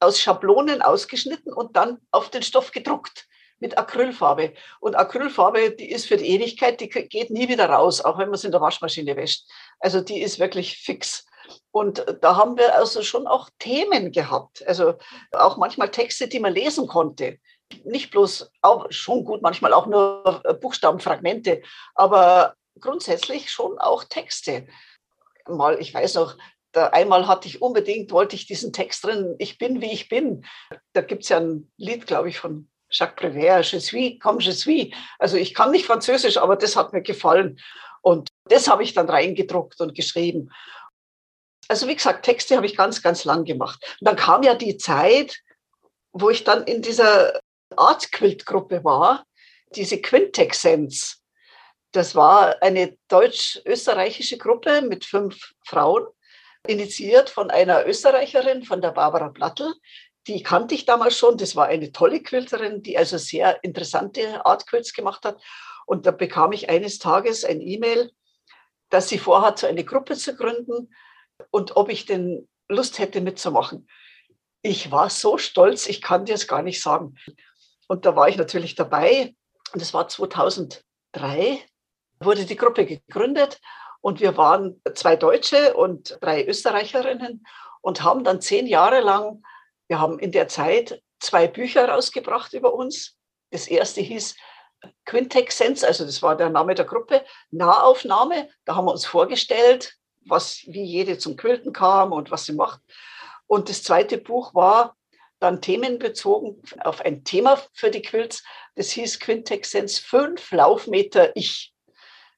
[0.00, 3.26] aus Schablonen ausgeschnitten und dann auf den Stoff gedruckt
[3.60, 4.54] mit Acrylfarbe.
[4.80, 8.34] Und Acrylfarbe, die ist für die Ewigkeit, die geht nie wieder raus, auch wenn man
[8.34, 9.44] es in der Waschmaschine wäscht.
[9.78, 11.26] Also die ist wirklich fix.
[11.70, 14.66] Und da haben wir also schon auch Themen gehabt.
[14.66, 14.94] Also
[15.32, 17.38] auch manchmal Texte, die man lesen konnte.
[17.84, 21.62] Nicht bloß, auch schon gut, manchmal auch nur Buchstabenfragmente,
[21.94, 24.66] aber grundsätzlich schon auch Texte.
[25.48, 26.36] Mal, ich weiß noch,
[26.72, 30.44] da einmal hatte ich unbedingt, wollte ich diesen Text drin, ich bin, wie ich bin.
[30.92, 34.52] Da gibt es ja ein Lied, glaube ich, von Jacques Prévert, je suis comme je
[34.52, 34.94] suis.
[35.18, 37.60] Also ich kann nicht Französisch, aber das hat mir gefallen.
[38.02, 40.50] Und das habe ich dann reingedruckt und geschrieben.
[41.68, 43.84] Also wie gesagt, Texte habe ich ganz, ganz lang gemacht.
[44.00, 45.38] Und dann kam ja die Zeit,
[46.12, 47.40] wo ich dann in dieser
[47.76, 49.24] Art Quilt Gruppe war,
[49.76, 51.22] diese Quintexsenz.
[51.92, 56.06] Das war eine deutsch-österreichische Gruppe mit fünf Frauen
[56.66, 59.72] initiiert von einer Österreicherin, von der Barbara Blattl.
[60.26, 61.38] Die kannte ich damals schon.
[61.38, 65.42] Das war eine tolle Quilterin, die also sehr interessante Art Quilts gemacht hat.
[65.86, 68.12] Und da bekam ich eines Tages ein E-Mail,
[68.90, 70.94] dass sie vorhat, so eine Gruppe zu gründen
[71.50, 73.88] und ob ich denn Lust hätte mitzumachen.
[74.62, 77.16] Ich war so stolz, ich kann dir es gar nicht sagen.
[77.88, 79.34] Und da war ich natürlich dabei.
[79.72, 80.82] Und das war 2003,
[82.20, 83.60] wurde die Gruppe gegründet
[84.00, 87.44] und wir waren zwei Deutsche und drei Österreicherinnen
[87.80, 89.42] und haben dann zehn Jahre lang,
[89.90, 93.16] wir haben in der Zeit zwei Bücher rausgebracht über uns.
[93.50, 94.36] Das erste hieß
[95.04, 98.48] Quintexsenz, also das war der Name der Gruppe, Nahaufnahme.
[98.64, 102.80] Da haben wir uns vorgestellt, was, wie jede zum Quilten kam und was sie macht.
[103.48, 104.96] Und das zweite Buch war
[105.40, 108.44] dann themenbezogen auf ein Thema für die Quilts.
[108.76, 111.74] Das hieß Quintexsenz fünf Laufmeter Ich.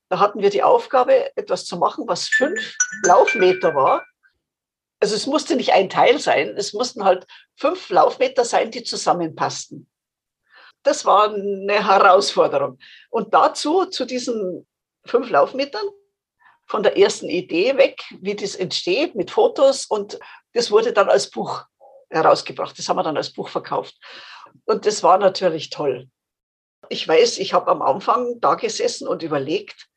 [0.08, 4.06] Da hatten wir die Aufgabe, etwas zu machen, was fünf Laufmeter war.
[5.02, 9.90] Also es musste nicht ein Teil sein, es mussten halt fünf Laufmeter sein, die zusammenpassten.
[10.84, 12.78] das war eine Herausforderung.
[13.10, 14.64] Und dazu, zu diesen
[15.04, 15.88] fünf Laufmetern,
[16.66, 19.86] von der ersten Idee weg, wie das entsteht, mit Fotos.
[19.86, 20.20] Und
[20.52, 21.64] das wurde dann als Buch
[22.08, 22.78] herausgebracht.
[22.78, 23.96] Das haben wir dann als Buch verkauft.
[24.66, 26.08] Und das war natürlich toll.
[26.90, 29.88] Ich weiß, ich habe am Anfang da gesessen und überlegt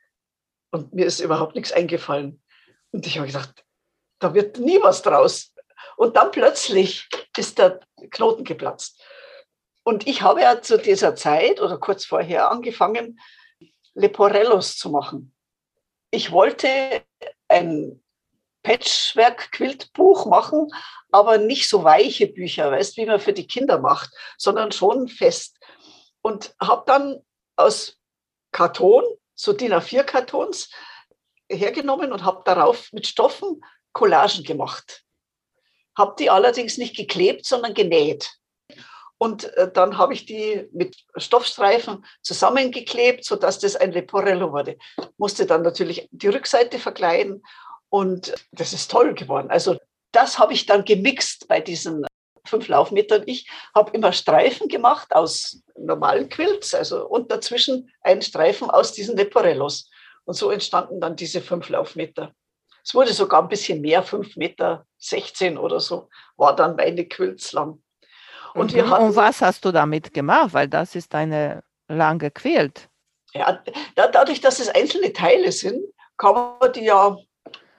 [0.72, 2.41] und mir ist überhaupt nichts eingefallen.
[2.91, 3.64] Und ich habe gedacht,
[4.19, 5.54] da wird nie was draus.
[5.97, 7.80] Und dann plötzlich ist der
[8.12, 9.01] Knoten geplatzt.
[9.84, 13.19] Und ich habe ja zu dieser Zeit oder kurz vorher angefangen,
[13.93, 15.36] Leporellos zu machen
[16.15, 17.04] ich wollte
[17.49, 18.01] ein
[18.63, 20.69] Patchwork-Quiltbuch machen,
[21.12, 25.60] aber nicht so weiche Bücher, weißt wie man für die Kinder macht, sondern schon fest.
[26.21, 27.21] Und habe dann
[27.58, 27.97] aus
[28.51, 29.04] Karton,
[29.36, 30.71] so DIN A4-Kartons,
[31.51, 33.62] hergenommen und habe darauf mit Stoffen
[33.95, 35.03] Collagen gemacht.
[35.97, 38.29] Habe die allerdings nicht geklebt, sondern genäht.
[39.17, 44.77] Und äh, dann habe ich die mit Stoffstreifen zusammengeklebt, sodass das ein Leporello wurde.
[45.17, 47.41] Musste dann natürlich die Rückseite verkleiden
[47.89, 49.49] und das ist toll geworden.
[49.49, 49.77] Also
[50.12, 52.05] das habe ich dann gemixt bei diesen
[52.45, 53.23] fünf Laufmetern.
[53.25, 59.15] Ich habe immer Streifen gemacht aus normalen Quilts, also und dazwischen einen Streifen aus diesen
[59.15, 59.89] Leporellos.
[60.25, 62.34] Und so entstanden dann diese fünf Laufmeter.
[62.86, 67.52] Es wurde sogar ein bisschen mehr, fünf Meter 16 oder so, war dann meine Quilts
[67.52, 67.82] lang.
[68.54, 68.89] Und, mhm.
[68.89, 70.54] hatten, und was hast du damit gemacht?
[70.54, 72.88] Weil das ist eine lange Quilt.
[73.34, 73.62] Ja,
[73.95, 75.84] dadurch, dass es einzelne Teile sind,
[76.17, 77.17] kann man die ja,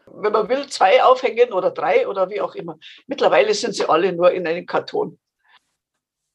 [0.07, 2.77] wenn man will, zwei aufhängen oder drei oder wie auch immer.
[3.07, 5.19] Mittlerweile sind sie alle nur in einem Karton.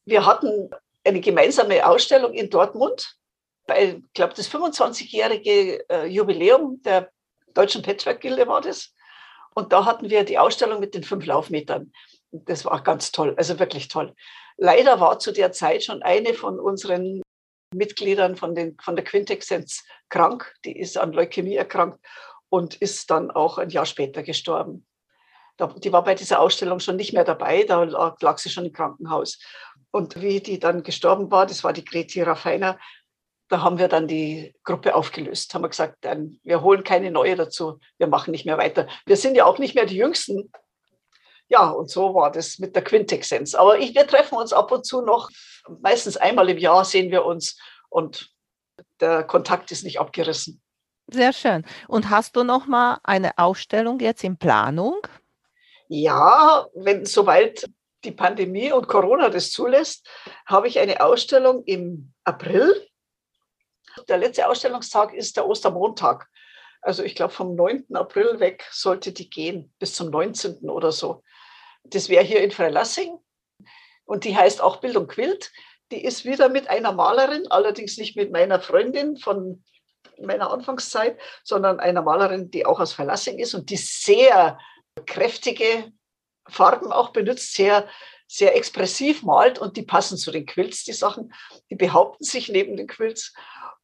[0.05, 0.71] Wir hatten
[1.03, 3.17] eine gemeinsame Ausstellung in Dortmund,
[3.67, 7.11] bei, ich glaube, das 25-jährige äh, Jubiläum der
[7.53, 8.93] Deutschen Patchwork-Gilde war das.
[9.53, 11.91] Und da hatten wir die Ausstellung mit den fünf Laufmetern
[12.31, 14.15] das war ganz toll, also wirklich toll.
[14.57, 17.21] Leider war zu der Zeit schon eine von unseren
[17.73, 20.53] Mitgliedern von, den, von der Quintexenz krank.
[20.65, 21.99] Die ist an Leukämie erkrankt
[22.49, 24.85] und ist dann auch ein Jahr später gestorben.
[25.77, 28.73] Die war bei dieser Ausstellung schon nicht mehr dabei, da lag, lag sie schon im
[28.73, 29.39] Krankenhaus.
[29.91, 32.79] Und wie die dann gestorben war, das war die Greti Raffiner,
[33.51, 35.53] da haben wir dann die Gruppe aufgelöst.
[35.53, 36.05] Haben wir gesagt,
[36.43, 38.87] wir holen keine neue dazu, wir machen nicht mehr weiter.
[39.05, 40.51] Wir sind ja auch nicht mehr die Jüngsten
[41.51, 43.55] ja, und so war das mit der Quintexenz.
[43.55, 45.29] Aber ich, wir treffen uns ab und zu noch,
[45.81, 47.59] meistens einmal im Jahr sehen wir uns
[47.89, 48.29] und
[49.01, 50.61] der Kontakt ist nicht abgerissen.
[51.07, 51.65] Sehr schön.
[51.89, 55.01] Und hast du noch mal eine Ausstellung jetzt in Planung?
[55.89, 57.69] Ja, wenn soweit
[58.05, 60.07] die Pandemie und Corona das zulässt,
[60.45, 62.87] habe ich eine Ausstellung im April.
[64.07, 66.27] Der letzte Ausstellungstag ist der Ostermontag.
[66.81, 67.95] Also ich glaube, vom 9.
[67.95, 70.69] April weg sollte die gehen, bis zum 19.
[70.69, 71.23] oder so.
[71.83, 73.17] Das wäre hier in Freilassing.
[74.05, 75.51] Und die heißt auch Bildung Quilt.
[75.91, 79.63] Die ist wieder mit einer Malerin, allerdings nicht mit meiner Freundin von
[80.19, 84.57] meiner Anfangszeit, sondern einer Malerin, die auch aus Verlassing ist und die sehr
[85.05, 85.91] kräftige
[86.47, 87.87] Farben auch benutzt, sehr,
[88.27, 91.33] sehr expressiv malt und die passen zu den Quilts, die Sachen.
[91.69, 93.33] Die behaupten sich neben den Quilts.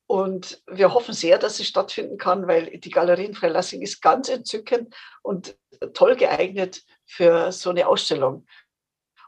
[0.08, 4.30] Und wir hoffen sehr, dass sie stattfinden kann, weil die Galerie in Freilassing ist ganz
[4.30, 5.58] entzückend und
[5.93, 8.48] toll geeignet für so eine Ausstellung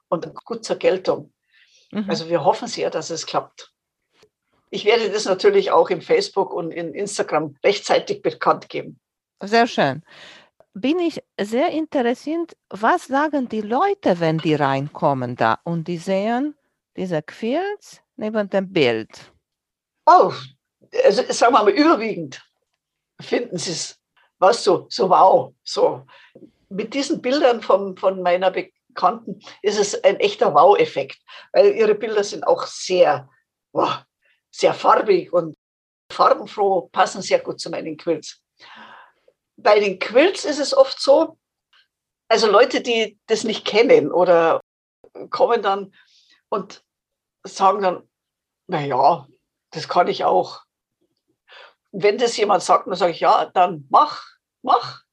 [0.08, 1.34] und gut zur Geltung.
[1.92, 2.06] Mhm.
[2.10, 3.74] Also wir hoffen sehr, dass es klappt.
[4.70, 9.00] Ich werde das natürlich auch in Facebook und in Instagram rechtzeitig bekannt geben.
[9.42, 10.04] Sehr schön.
[10.74, 16.56] Bin ich sehr interessiert, was sagen die Leute, wenn die reinkommen da und die sehen
[16.96, 19.34] diese Quilts neben dem Bild?
[20.06, 20.32] Oh,
[21.04, 22.42] also sagen wir mal überwiegend
[23.22, 24.00] finden sie es,
[24.40, 26.06] was so, so wow, so
[26.70, 31.18] mit diesen Bildern von, von meiner Bekannten ist es ein echter Wow-Effekt,
[31.52, 33.30] weil ihre Bilder sind auch sehr,
[33.74, 34.04] wow,
[34.52, 35.56] sehr farbig und
[36.12, 38.42] farbenfroh, passen sehr gut zu meinen Quilts.
[39.58, 41.38] Bei den Quilts ist es oft so,
[42.30, 44.62] also Leute, die das nicht kennen oder
[45.32, 45.94] kommen dann
[46.50, 46.84] und
[47.44, 48.10] sagen dann,
[48.68, 49.28] naja,
[49.72, 50.62] das kann ich auch.
[51.92, 54.24] Wenn das jemand sagt, dann sage ich, ja, dann mach,
[54.62, 55.04] mach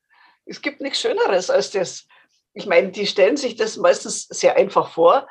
[0.47, 2.07] es gibt nichts Schöneres als das.
[2.55, 5.29] Ich meine, die stellen sich das meistens sehr einfach vor,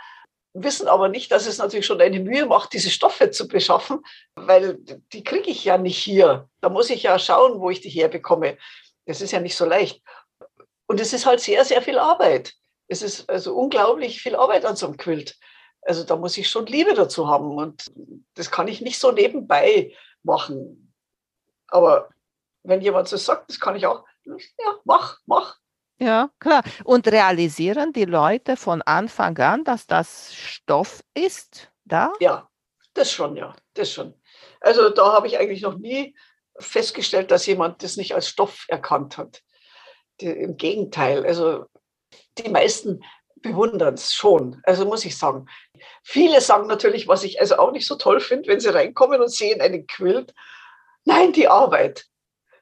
[0.54, 4.02] wissen aber nicht, dass es natürlich schon eine Mühe macht, diese Stoffe zu beschaffen,
[4.36, 4.78] weil
[5.12, 6.50] die kriege ich ja nicht hier.
[6.62, 8.58] Da muss ich ja schauen, wo ich die herbekomme.
[9.06, 10.02] Das ist ja nicht so leicht.
[10.88, 12.54] Und es ist halt sehr, sehr viel Arbeit.
[12.88, 15.38] Es ist also unglaublich viel Arbeit an so einem Quilt.
[15.82, 17.86] Also da muss ich schon Liebe dazu haben und
[18.36, 19.94] das kann ich nicht so nebenbei
[20.24, 20.85] machen.
[21.76, 22.08] Aber
[22.64, 25.58] wenn jemand so sagt, das kann ich auch, ja, mach, mach.
[26.00, 26.64] Ja, klar.
[26.86, 32.14] Und realisieren die Leute von Anfang an, dass das Stoff ist da?
[32.22, 32.50] Ja,
[32.94, 34.14] Das schon, ja, das schon.
[34.62, 36.16] Also da habe ich eigentlich noch nie
[36.58, 39.42] festgestellt, dass jemand das nicht als Stoff erkannt hat.
[40.22, 41.66] Die, Im Gegenteil, also
[42.38, 43.04] die meisten
[43.42, 45.46] bewundern es schon, also muss ich sagen.
[46.04, 49.30] Viele sagen natürlich, was ich also auch nicht so toll finde, wenn sie reinkommen und
[49.30, 50.34] sehen einen Quilt.
[51.06, 52.06] Nein, die Arbeit.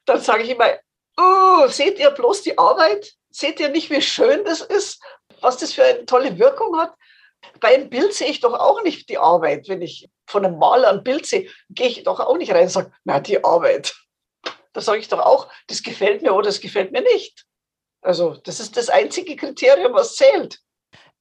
[0.04, 0.78] Dann sage ich immer,
[1.16, 3.12] oh, seht ihr bloß die Arbeit?
[3.30, 5.02] Seht ihr nicht, wie schön das ist?
[5.40, 6.94] Was das für eine tolle Wirkung hat?
[7.60, 9.68] Bei einem Bild sehe ich doch auch nicht die Arbeit.
[9.68, 12.70] Wenn ich von einem Maler ein Bild sehe, gehe ich doch auch nicht rein und
[12.70, 13.94] sage, na, die Arbeit.
[14.72, 17.44] Da sage ich doch auch, das gefällt mir oder das gefällt mir nicht.
[18.02, 20.60] Also das ist das einzige Kriterium, was zählt.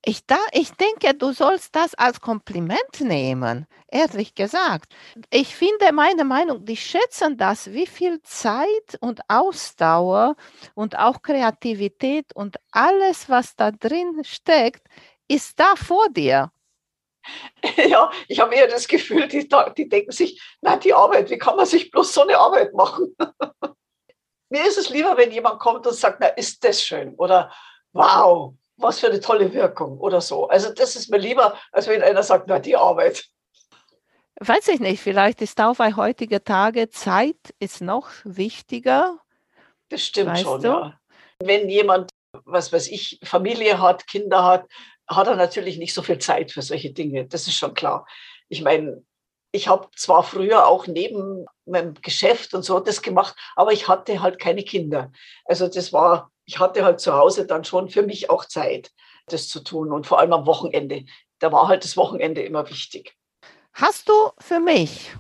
[0.06, 4.94] Ich, da, ich denke, du sollst das als Kompliment nehmen, ehrlich gesagt.
[5.30, 10.36] Ich finde, meine Meinung, die schätzen das, wie viel Zeit und Ausdauer
[10.74, 14.86] und auch Kreativität und alles, was da drin steckt,
[15.30, 16.52] ist da vor dir.
[17.78, 19.48] Ja, ich habe eher das Gefühl, die,
[19.78, 23.16] die denken sich, na, die Arbeit, wie kann man sich bloß so eine Arbeit machen?
[24.50, 27.54] Mir ist es lieber, wenn jemand kommt und sagt, na, ist das schön oder
[27.94, 30.48] wow, was für eine tolle Wirkung oder so.
[30.48, 33.26] Also das ist mir lieber, als wenn einer sagt, na, die Arbeit.
[34.40, 39.18] Weiß ich nicht, vielleicht ist auch bei heutigen Tage Zeit ist noch wichtiger.
[39.90, 40.68] Das stimmt weißt schon, du?
[40.68, 41.00] ja.
[41.40, 42.10] Wenn jemand,
[42.46, 44.66] was weiß ich, Familie hat, Kinder hat,
[45.08, 47.26] hat er natürlich nicht so viel Zeit für solche Dinge.
[47.26, 48.08] Das ist schon klar.
[48.50, 49.04] Ich meine,
[49.52, 54.22] ich habe zwar früher auch neben meinem Geschäft und so das gemacht, aber ich hatte
[54.22, 55.12] halt keine Kinder.
[55.46, 58.92] Also das war ich hatte halt zu Hause dann schon für mich auch Zeit,
[59.28, 61.06] das zu tun und vor allem am Wochenende.
[61.40, 63.16] Da war halt das Wochenende immer wichtig.
[63.74, 65.16] Hast du für mich,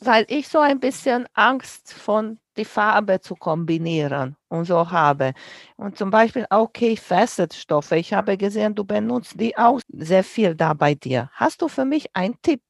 [0.00, 5.32] weil ich so ein bisschen Angst von die Farbe zu kombinieren und so habe.
[5.76, 7.96] Und zum Beispiel auch K-Facet-Stoffe.
[7.96, 11.30] Ich habe gesehen, du benutzt die auch sehr viel da bei dir.
[11.32, 12.62] Hast du für mich einen Tipp?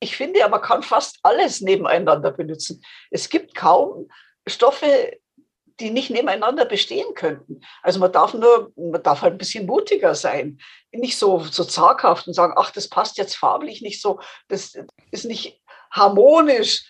[0.00, 2.82] Ich finde, man kann fast alles nebeneinander benutzen.
[3.10, 4.08] Es gibt kaum
[4.46, 5.18] Stoffe,
[5.80, 7.60] die nicht nebeneinander bestehen könnten.
[7.82, 10.58] Also man darf nur, man darf halt ein bisschen mutiger sein,
[10.92, 14.76] nicht so, so zaghaft und sagen, ach, das passt jetzt farblich nicht so, das
[15.10, 15.60] ist nicht
[15.90, 16.84] harmonisch.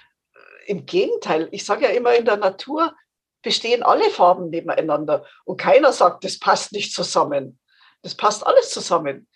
[0.66, 2.94] Im Gegenteil, ich sage ja immer, in der Natur
[3.42, 7.58] bestehen alle Farben nebeneinander und keiner sagt, das passt nicht zusammen.
[8.02, 9.28] Das passt alles zusammen.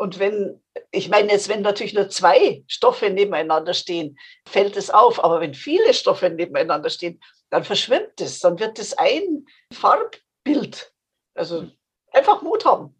[0.00, 0.58] Und wenn,
[0.92, 5.22] ich meine jetzt, wenn natürlich nur zwei Stoffe nebeneinander stehen, fällt es auf.
[5.22, 7.20] Aber wenn viele Stoffe nebeneinander stehen,
[7.50, 10.94] dann verschwimmt es, dann wird es ein Farbbild.
[11.34, 11.68] Also
[12.12, 12.98] einfach Mut haben.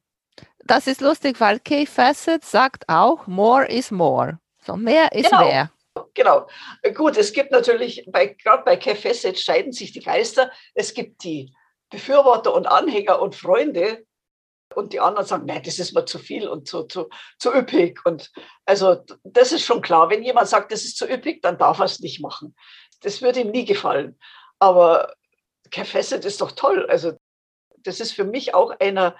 [0.66, 4.38] Das ist lustig, weil Kay Facet sagt auch, more is more.
[4.62, 5.46] So mehr ist genau.
[5.46, 5.70] mehr.
[6.12, 6.48] Genau.
[6.94, 10.52] Gut, es gibt natürlich, bei, gerade bei Kay Facet scheiden sich die Geister.
[10.74, 11.50] Es gibt die
[11.88, 14.04] Befürworter und Anhänger und Freunde,
[14.74, 17.08] und die anderen sagen, nein, das ist mir zu viel und zu, zu,
[17.38, 18.00] zu üppig.
[18.04, 18.30] Und
[18.64, 20.10] also das ist schon klar.
[20.10, 22.54] Wenn jemand sagt, das ist zu üppig, dann darf er es nicht machen.
[23.02, 24.18] Das würde ihm nie gefallen.
[24.58, 25.14] Aber
[25.72, 26.86] Facet ist doch toll.
[26.88, 27.12] Also
[27.78, 29.16] das ist für mich auch einer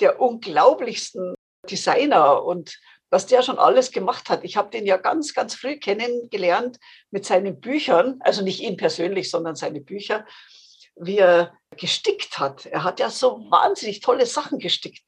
[0.00, 1.34] der unglaublichsten
[1.68, 2.78] Designer und
[3.10, 4.44] was der schon alles gemacht hat.
[4.44, 6.78] Ich habe den ja ganz, ganz früh kennengelernt
[7.10, 10.26] mit seinen Büchern, also nicht ihn persönlich, sondern seine Bücher,
[10.96, 12.66] wie er gestickt hat.
[12.66, 15.02] Er hat ja so wahnsinnig tolle Sachen gestickt.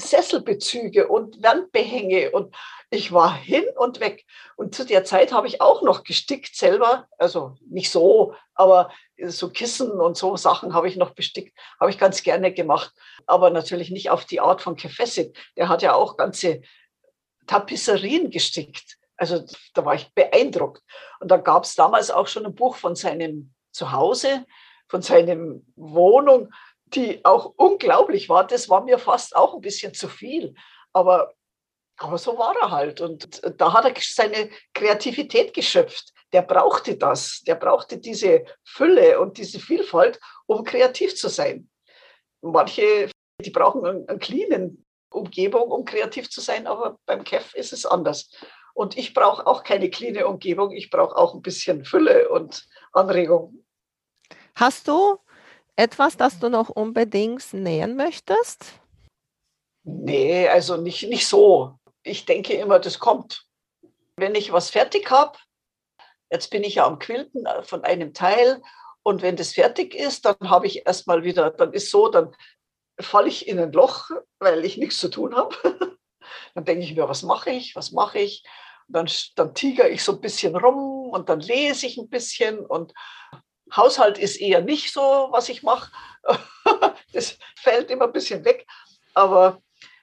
[0.00, 2.54] Sesselbezüge und Wandbehänge und
[2.90, 4.24] ich war hin und weg.
[4.56, 8.92] Und zu der Zeit habe ich auch noch gestickt selber, also nicht so, aber
[9.26, 12.92] so Kissen und so Sachen habe ich noch bestickt, habe ich ganz gerne gemacht,
[13.26, 15.36] aber natürlich nicht auf die Art von Kefessit.
[15.56, 16.62] Der hat ja auch ganze
[17.46, 18.98] Tapisserien gestickt.
[19.16, 19.44] Also
[19.74, 20.82] da war ich beeindruckt.
[21.18, 24.46] Und da gab es damals auch schon ein Buch von seinem Zuhause,
[24.88, 26.50] von seinem Wohnung
[26.94, 28.46] die auch unglaublich war.
[28.46, 30.54] Das war mir fast auch ein bisschen zu viel.
[30.92, 31.34] Aber,
[31.98, 33.00] aber so war er halt.
[33.00, 36.12] Und da hat er seine Kreativität geschöpft.
[36.32, 37.42] Der brauchte das.
[37.46, 41.68] Der brauchte diese Fülle und diese Vielfalt, um kreativ zu sein.
[42.40, 43.10] Manche,
[43.40, 48.30] die brauchen eine cleanen Umgebung, um kreativ zu sein, aber beim Kev ist es anders.
[48.74, 50.70] Und ich brauche auch keine cleane Umgebung.
[50.72, 53.64] Ich brauche auch ein bisschen Fülle und Anregung.
[54.54, 55.18] Hast du
[55.76, 58.80] etwas, das du noch unbedingt nähen möchtest?
[59.84, 61.78] Nee, also nicht, nicht so.
[62.02, 63.46] Ich denke immer, das kommt.
[64.16, 65.38] Wenn ich was fertig habe,
[66.30, 68.60] jetzt bin ich ja am Quilten von einem Teil
[69.02, 72.34] und wenn das fertig ist, dann habe ich erstmal wieder, dann ist so, dann
[73.00, 75.54] falle ich in ein Loch, weil ich nichts zu tun habe.
[76.54, 78.42] Dann denke ich mir, was mache ich, was mache ich?
[78.88, 82.92] dann, dann tiger ich so ein bisschen rum und dann lese ich ein bisschen und
[83.74, 85.90] Haushalt ist eher nicht so, was ich mache.
[87.14, 88.66] Das fällt immer ein bisschen weg.
[89.14, 89.62] Aber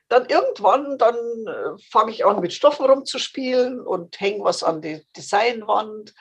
[0.10, 5.06] dann irgendwann, dann äh, fange ich an mit Stoffen rumzuspielen und hänge was an die
[5.16, 6.16] Designwand.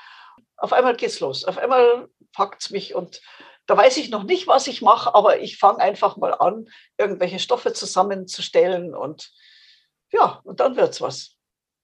[0.56, 1.44] Auf einmal geht's los.
[1.44, 3.20] Auf einmal packt es mich und
[3.66, 6.68] da weiß ich noch nicht, was ich mache, aber ich fange einfach mal an,
[6.98, 9.32] irgendwelche Stoffe zusammenzustellen und
[10.12, 11.36] ja, und dann wird's was.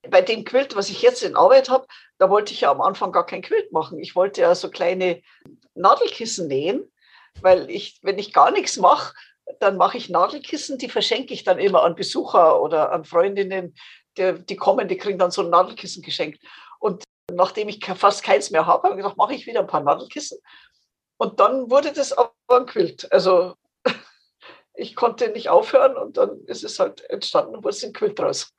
[0.09, 1.87] Bei dem Quilt, was ich jetzt in Arbeit habe,
[2.21, 3.99] da wollte ich ja am Anfang gar kein Quilt machen.
[3.99, 5.23] Ich wollte ja so kleine
[5.75, 6.93] Nadelkissen nähen,
[7.41, 9.15] weil ich, wenn ich gar nichts mache,
[9.59, 13.75] dann mache ich Nadelkissen, die verschenke ich dann immer an Besucher oder an Freundinnen,
[14.19, 16.45] die, die kommen, die kriegen dann so ein Nadelkissen geschenkt.
[16.79, 19.83] Und nachdem ich fast keins mehr habe, habe ich gedacht, mache ich wieder ein paar
[19.83, 20.39] Nadelkissen.
[21.17, 23.11] Und dann wurde das aber ein Quilt.
[23.11, 23.55] Also
[24.75, 28.53] ich konnte nicht aufhören und dann ist es halt entstanden und wurde ein Quilt draus.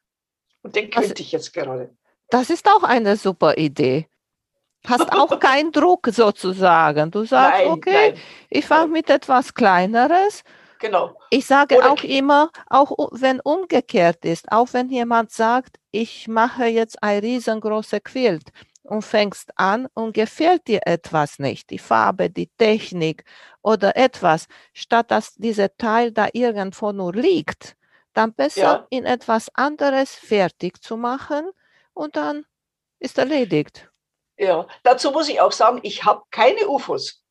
[0.64, 1.96] Und den quilte ich jetzt gerade.
[2.32, 4.08] Das ist auch eine super Idee.
[4.88, 7.12] Hast auch keinen Druck sozusagen.
[7.12, 10.44] Du sagst, nein, okay, nein, ich fange mit etwas Kleineres.
[10.80, 11.16] Genau.
[11.30, 16.66] Ich sage Oder auch immer, auch wenn umgekehrt ist, auch wenn jemand sagt, ich mache
[16.66, 18.50] jetzt ein riesengroßes Quilt
[18.84, 23.26] und fängst an und gefällt dir etwas nicht, die Farbe, die Technik
[23.62, 27.76] oder etwas, statt dass dieser Teil da irgendwo nur liegt,
[28.14, 28.88] dann besser ja.
[28.90, 31.52] in etwas anderes fertig zu machen
[31.94, 32.46] und dann
[33.00, 33.90] ist erledigt.
[34.38, 37.24] Ja, dazu muss ich auch sagen, ich habe keine UFOs.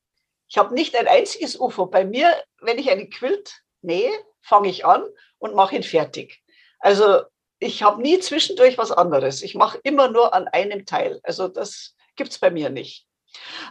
[0.49, 1.87] Ich habe nicht ein einziges UFO.
[1.87, 5.05] Bei mir, wenn ich einen Quilt nähe, fange ich an
[5.39, 6.43] und mache ihn fertig.
[6.79, 7.23] Also
[7.59, 9.43] ich habe nie zwischendurch was anderes.
[9.43, 11.21] Ich mache immer nur an einem Teil.
[11.23, 13.07] Also das gibt es bei mir nicht.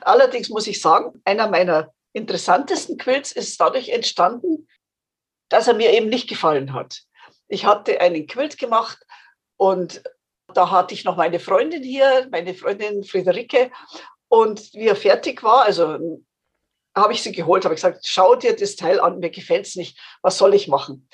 [0.02, 4.68] Allerdings muss ich sagen, einer meiner interessantesten Quilts ist dadurch entstanden,
[5.50, 7.02] dass er mir eben nicht gefallen hat.
[7.48, 9.00] Ich hatte einen Quilt gemacht
[9.58, 10.04] und
[10.54, 13.72] da hatte ich noch meine Freundin hier, meine Freundin Friederike.
[14.28, 16.22] Und wie er fertig war, also
[16.96, 19.98] habe ich sie geholt, habe gesagt, schau dir das Teil an, mir gefällt es nicht,
[20.22, 21.08] was soll ich machen?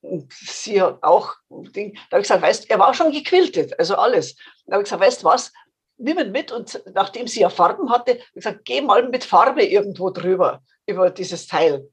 [0.00, 4.36] Und sie hat auch, da habe ich gesagt, weißt, er war schon gequiltet, also alles.
[4.66, 5.52] Da habe ich gesagt, weißt was,
[5.98, 9.24] nimm ihn mit und nachdem sie ja Farben hatte, habe ich gesagt, geh mal mit
[9.24, 11.88] Farbe irgendwo drüber, über dieses Teil.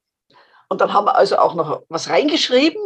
[0.69, 2.81] Und dann haben wir also auch noch was reingeschrieben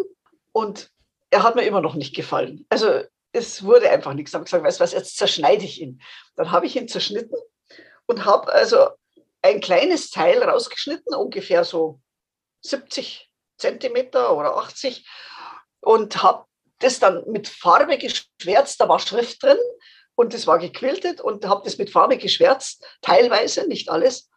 [0.51, 0.91] und
[1.29, 2.65] er hat mir immer noch nicht gefallen.
[2.69, 3.01] Also
[3.31, 4.31] es wurde einfach nichts.
[4.31, 6.01] Dann habe ich gesagt, weißt du was, jetzt zerschneide ich ihn.
[6.35, 7.37] Dann habe ich ihn zerschnitten
[8.05, 8.89] und habe also
[9.41, 12.01] ein kleines Teil rausgeschnitten, ungefähr so
[12.61, 15.07] 70 Zentimeter oder 80
[15.81, 16.45] und habe
[16.79, 18.79] das dann mit Farbe geschwärzt.
[18.79, 19.57] Da war Schrift drin
[20.15, 24.29] und es war gequiltet und habe das mit Farbe geschwärzt, teilweise, nicht alles,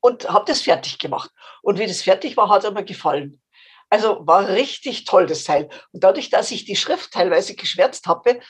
[0.00, 1.30] und habe das fertig gemacht.
[1.62, 3.40] Und wie das fertig war, hat er mir gefallen.
[3.90, 5.68] Also war richtig toll, das Teil.
[5.92, 8.40] Und dadurch, dass ich die Schrift teilweise geschwärzt habe,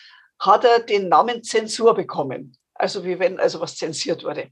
[0.41, 2.57] hat er den Namen Zensur bekommen.
[2.75, 4.51] Also wie wenn also was zensiert wurde.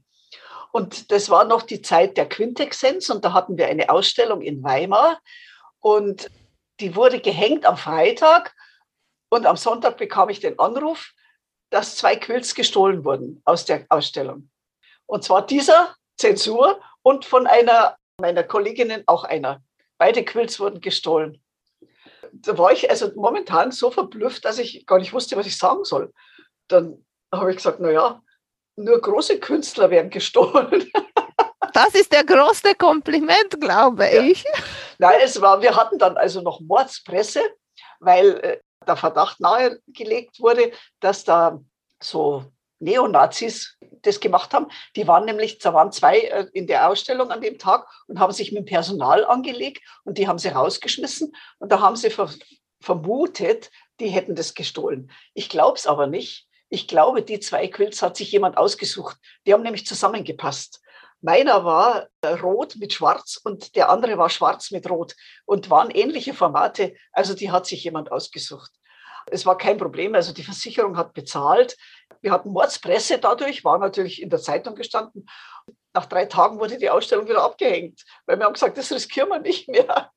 [0.71, 4.63] Und das war noch die Zeit der Quintexenz und da hatten wir eine Ausstellung in
[4.63, 5.19] Weimar
[5.79, 6.29] und
[6.79, 8.53] die wurde gehängt am Freitag
[9.29, 11.13] und am Sonntag bekam ich den Anruf,
[11.69, 14.49] dass zwei Quilts gestohlen wurden aus der Ausstellung.
[15.05, 19.61] Und zwar dieser Zensur und von einer meiner Kolleginnen auch einer.
[19.97, 21.41] Beide Quilts wurden gestohlen.
[22.31, 25.83] Da war ich also momentan so verblüfft, dass ich gar nicht wusste, was ich sagen
[25.83, 26.13] soll.
[26.67, 28.21] Dann habe ich gesagt, naja,
[28.75, 30.91] nur große Künstler werden gestohlen.
[31.73, 34.23] Das ist der größte Kompliment, glaube ja.
[34.23, 34.43] ich.
[34.97, 37.41] Nein, es war, wir hatten dann also noch Mordspresse,
[37.99, 40.71] weil äh, der Verdacht nahegelegt wurde,
[41.01, 41.61] dass da
[42.01, 42.45] so
[42.79, 44.67] Neonazis das gemacht haben.
[44.95, 48.33] Die waren nämlich, da waren zwei äh, in der Ausstellung an dem Tag und haben
[48.33, 52.29] sich mit dem Personal angelegt und die haben sie rausgeschmissen und da haben sie ver
[52.79, 55.11] vermutet, die hätten das gestohlen.
[55.33, 56.47] Ich glaube es aber nicht.
[56.69, 59.17] Ich glaube, die zwei Quilts hat sich jemand ausgesucht.
[59.45, 60.79] Die haben nämlich zusammengepasst.
[61.21, 65.15] Meiner war äh, rot mit schwarz und der andere war schwarz mit rot
[65.45, 66.93] und waren ähnliche Formate.
[67.11, 68.71] Also die hat sich jemand ausgesucht.
[69.29, 71.75] Es war kein Problem, also die Versicherung hat bezahlt.
[72.21, 75.27] Wir hatten Mordspresse dadurch, war natürlich in der Zeitung gestanden.
[75.93, 79.39] Nach drei Tagen wurde die Ausstellung wieder abgehängt, weil wir haben gesagt, das riskieren wir
[79.39, 80.11] nicht mehr.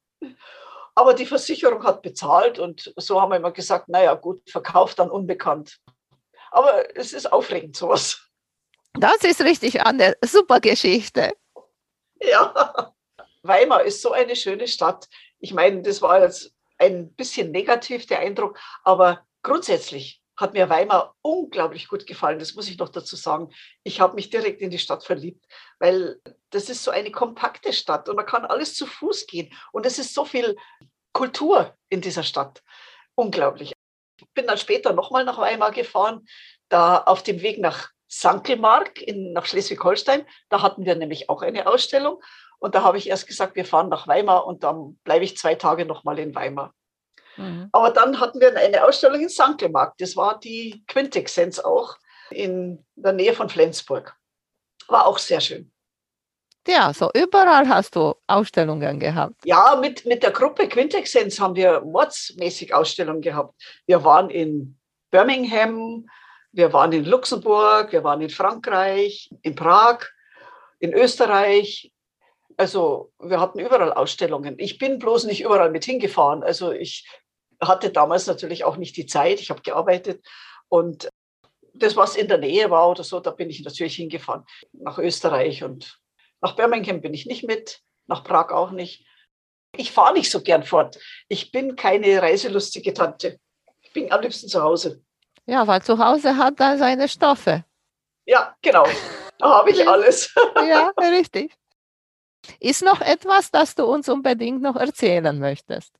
[0.94, 5.11] Aber die Versicherung hat bezahlt und so haben wir immer gesagt, naja gut, verkauft dann
[5.11, 5.78] unbekannt.
[6.51, 8.28] Aber es ist aufregend sowas.
[8.94, 11.32] Das ist richtig eine super Geschichte.
[12.20, 12.92] Ja,
[13.42, 15.09] Weimar ist so eine schöne Stadt.
[15.38, 21.14] Ich meine, das war jetzt ein bisschen negativ der Eindruck, aber grundsätzlich hat mir Weimar
[21.22, 22.38] unglaublich gut gefallen.
[22.38, 23.51] Das muss ich noch dazu sagen.
[23.82, 25.45] Ich habe mich direkt in die Stadt verliebt,
[25.78, 26.20] weil
[26.51, 29.53] das ist so eine kompakte Stadt und man kann alles zu Fuß gehen.
[29.72, 30.57] Und es ist so viel
[31.12, 32.62] Kultur in dieser Stadt.
[33.14, 33.72] Unglaublich.
[34.18, 36.26] Ich bin dann später nochmal nach Weimar gefahren,
[36.68, 40.26] da auf dem Weg nach Sankelmark in, nach Schleswig-Holstein.
[40.49, 42.22] Da hatten wir nämlich auch eine Ausstellung.
[42.59, 45.55] Und da habe ich erst gesagt, wir fahren nach Weimar und dann bleibe ich zwei
[45.55, 46.74] Tage nochmal in Weimar.
[47.41, 47.68] Mhm.
[47.72, 50.01] Aber dann hatten wir eine Ausstellung in Sankelmarkt.
[50.01, 51.97] Das war die Quintexenz auch
[52.30, 54.14] in der Nähe von Flensburg.
[54.88, 55.72] War auch sehr schön.
[56.66, 59.34] Ja, so überall hast du Ausstellungen gehabt.
[59.45, 63.55] Ja, mit, mit der Gruppe Quintexenz haben wir mordsmäßig Ausstellungen gehabt.
[63.86, 64.78] Wir waren in
[65.11, 66.07] Birmingham,
[66.53, 70.01] wir waren in Luxemburg, wir waren in Frankreich, in Prag,
[70.80, 71.93] in Österreich.
[72.57, 74.57] Also wir hatten überall Ausstellungen.
[74.59, 76.43] Ich bin bloß nicht überall mit hingefahren.
[76.43, 77.09] Also ich
[77.61, 79.41] hatte damals natürlich auch nicht die Zeit.
[79.41, 80.25] Ich habe gearbeitet
[80.69, 81.09] und
[81.75, 84.45] das, was in der Nähe war oder so, da bin ich natürlich hingefahren.
[84.73, 85.99] Nach Österreich und
[86.41, 89.07] nach Birmingham bin ich nicht mit, nach Prag auch nicht.
[89.77, 90.99] Ich fahre nicht so gern fort.
[91.29, 93.39] Ich bin keine reiselustige Tante.
[93.83, 95.03] Ich bin am liebsten zu Hause.
[95.47, 97.65] Ja, weil zu Hause hat er seine Stoffe.
[98.27, 98.87] Ja, genau.
[99.39, 100.35] Da habe ich alles.
[100.57, 101.55] ja, richtig.
[102.59, 105.99] Ist noch etwas, das du uns unbedingt noch erzählen möchtest?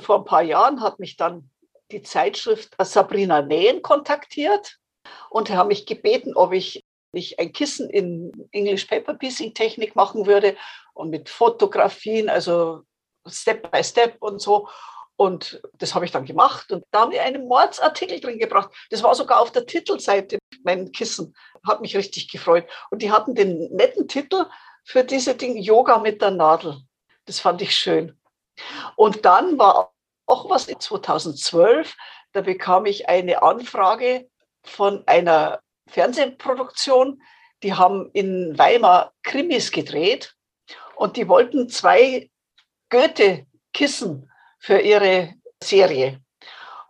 [0.00, 1.50] Vor ein paar Jahren hat mich dann
[1.90, 4.78] die Zeitschrift Sabrina Nähen kontaktiert
[5.30, 10.26] und haben mich gebeten, ob ich nicht ein Kissen in English Paper Piecing Technik machen
[10.26, 10.56] würde
[10.94, 12.82] und mit Fotografien, also
[13.26, 14.68] Step by Step und so.
[15.16, 18.70] Und das habe ich dann gemacht und da haben die einen Mordsartikel drin gebracht.
[18.90, 21.36] Das war sogar auf der Titelseite, mein Kissen.
[21.66, 22.66] Hat mich richtig gefreut.
[22.90, 24.46] Und die hatten den netten Titel
[24.84, 26.80] für diese Dinge Yoga mit der Nadel.
[27.26, 28.18] Das fand ich schön.
[28.96, 29.92] Und dann war
[30.26, 31.94] auch was in 2012,
[32.32, 34.28] da bekam ich eine Anfrage
[34.64, 37.22] von einer Fernsehproduktion.
[37.62, 40.34] Die haben in Weimar Krimis gedreht
[40.96, 42.30] und die wollten zwei
[42.90, 46.20] Goethe-Kissen für ihre Serie.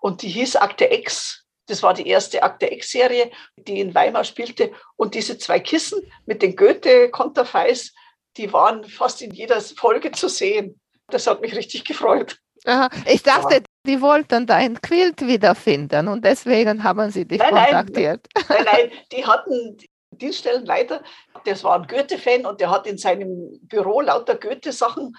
[0.01, 1.45] Und die hieß Akte X.
[1.67, 4.73] Das war die erste Akte X-Serie, die in Weimar spielte.
[4.97, 7.95] Und diese zwei Kissen mit den Goethe-Konterfeis,
[8.37, 10.81] die waren fast in jeder Folge zu sehen.
[11.09, 12.39] Das hat mich richtig gefreut.
[12.65, 12.89] Aha.
[13.07, 13.61] Ich dachte, ja.
[13.87, 18.27] die wollten dein Quilt wiederfinden und deswegen haben sie dich nein, kontaktiert.
[18.37, 19.77] Nein, nein, nein, die hatten
[20.13, 21.03] Dienststellenleiter,
[21.45, 25.15] das war ein Goethe-Fan und der hat in seinem Büro lauter Goethe-Sachen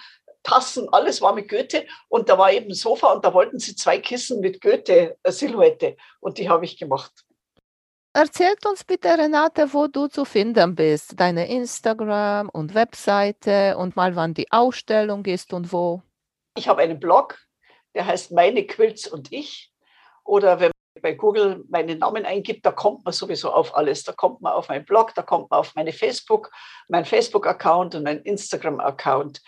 [0.46, 3.76] Tassen, alles war mit Goethe und da war eben ein Sofa und da wollten sie
[3.76, 7.12] zwei Kissen mit Goethe-Silhouette und die habe ich gemacht.
[8.16, 14.16] Erzählt uns bitte, Renate, wo du zu finden bist, deine Instagram und Webseite und mal
[14.16, 16.02] wann die Ausstellung ist und wo.
[16.56, 17.38] Ich habe einen Blog,
[17.94, 19.74] der heißt Meine Quilts und ich.
[20.24, 24.06] Oder wenn man bei Google meinen Namen eingibt, da kommt man sowieso auf alles.
[24.06, 26.52] Da kommt man auf meinen Blog, da kommt man auf meine Facebook,
[26.88, 29.42] mein Facebook-Account und mein Instagram-Account.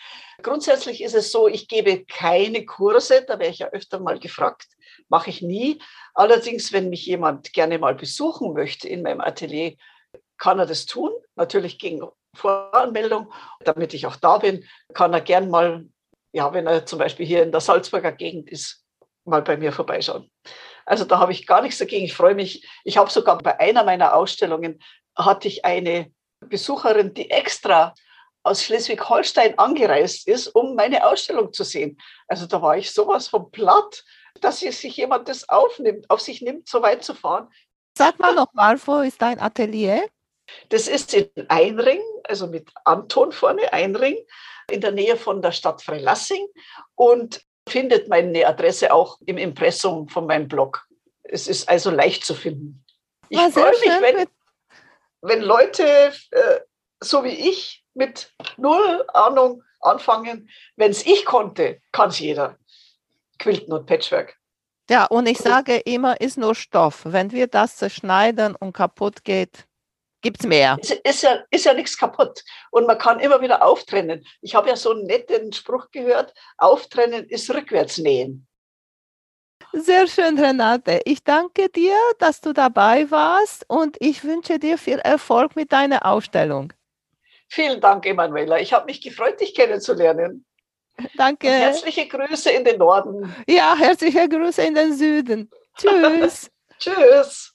[0.43, 4.67] Grundsätzlich ist es so, ich gebe keine Kurse, da wäre ich ja öfter mal gefragt,
[5.09, 5.81] mache ich nie.
[6.13, 9.75] Allerdings, wenn mich jemand gerne mal besuchen möchte in meinem Atelier,
[10.37, 12.01] kann er das tun, natürlich gegen
[12.35, 15.87] Voranmeldung, damit ich auch da bin, kann er gern mal,
[16.31, 18.83] ja, wenn er zum Beispiel hier in der Salzburger Gegend ist,
[19.25, 20.29] mal bei mir vorbeischauen.
[20.85, 22.05] Also da habe ich gar nichts dagegen.
[22.05, 22.65] Ich freue mich.
[22.85, 24.79] Ich habe sogar bei einer meiner Ausstellungen
[25.17, 27.93] hatte ich eine Besucherin, die extra
[28.43, 31.97] aus Schleswig-Holstein angereist ist, um meine Ausstellung zu sehen.
[32.27, 34.05] Also da war ich sowas von platt,
[34.43, 37.49] dass sich jemand das aufnimmt, auf sich nimmt, so weit zu fahren.
[37.97, 40.07] Sag mal nochmal, wo ist dein Atelier?
[40.69, 44.17] Das ist in Einring, also mit Anton vorne, Einring,
[44.71, 46.47] in der Nähe von der Stadt Freilassing
[46.95, 50.87] und findet meine Adresse auch im Impressum von meinem Blog.
[51.23, 52.85] Es ist also leicht zu finden.
[53.29, 54.27] Ich freue mich, wenn,
[55.21, 56.59] wenn Leute äh,
[57.01, 60.49] so wie ich mit null Ahnung anfangen.
[60.75, 62.57] Wenn es ich konnte, kann es jeder.
[63.37, 64.37] Quilten und Patchwork.
[64.89, 67.01] Ja, und ich sage immer, ist nur Stoff.
[67.03, 69.67] Wenn wir das zerschneiden und kaputt geht,
[70.21, 70.77] gibt es mehr.
[70.81, 72.43] Ist, ist, ja, ist ja nichts kaputt.
[72.71, 74.25] Und man kann immer wieder auftrennen.
[74.41, 78.47] Ich habe ja so einen netten Spruch gehört, auftrennen ist rückwärts nähen.
[79.73, 81.01] Sehr schön, Renate.
[81.03, 86.05] Ich danke dir, dass du dabei warst und ich wünsche dir viel Erfolg mit deiner
[86.05, 86.71] Ausstellung.
[87.49, 88.59] Vielen Dank, Emanuela.
[88.59, 90.45] Ich habe mich gefreut, dich kennenzulernen.
[91.15, 91.47] Danke.
[91.47, 93.33] Und herzliche Grüße in den Norden.
[93.47, 95.49] Ja, herzliche Grüße in den Süden.
[95.77, 96.49] Tschüss.
[96.79, 97.53] Tschüss.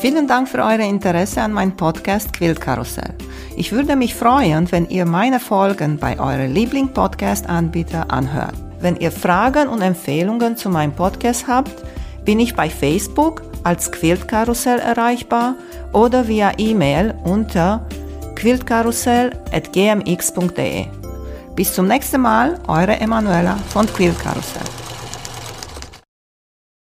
[0.00, 3.14] Vielen Dank für euer Interesse an meinem Podcast Quiltkarussell.
[3.56, 8.54] Ich würde mich freuen, wenn ihr meine Folgen bei eurem Liebling-Podcast-Anbieter anhört.
[8.80, 11.72] Wenn ihr Fragen und Empfehlungen zu meinem Podcast habt,
[12.24, 15.54] bin ich bei Facebook als Quiltkarussell erreichbar
[15.94, 17.86] oder via E-Mail unter
[18.34, 20.86] quiltkarussell.gmx.de.
[21.54, 24.83] Bis zum nächsten Mal, eure Emanuela von Quiltkarussell.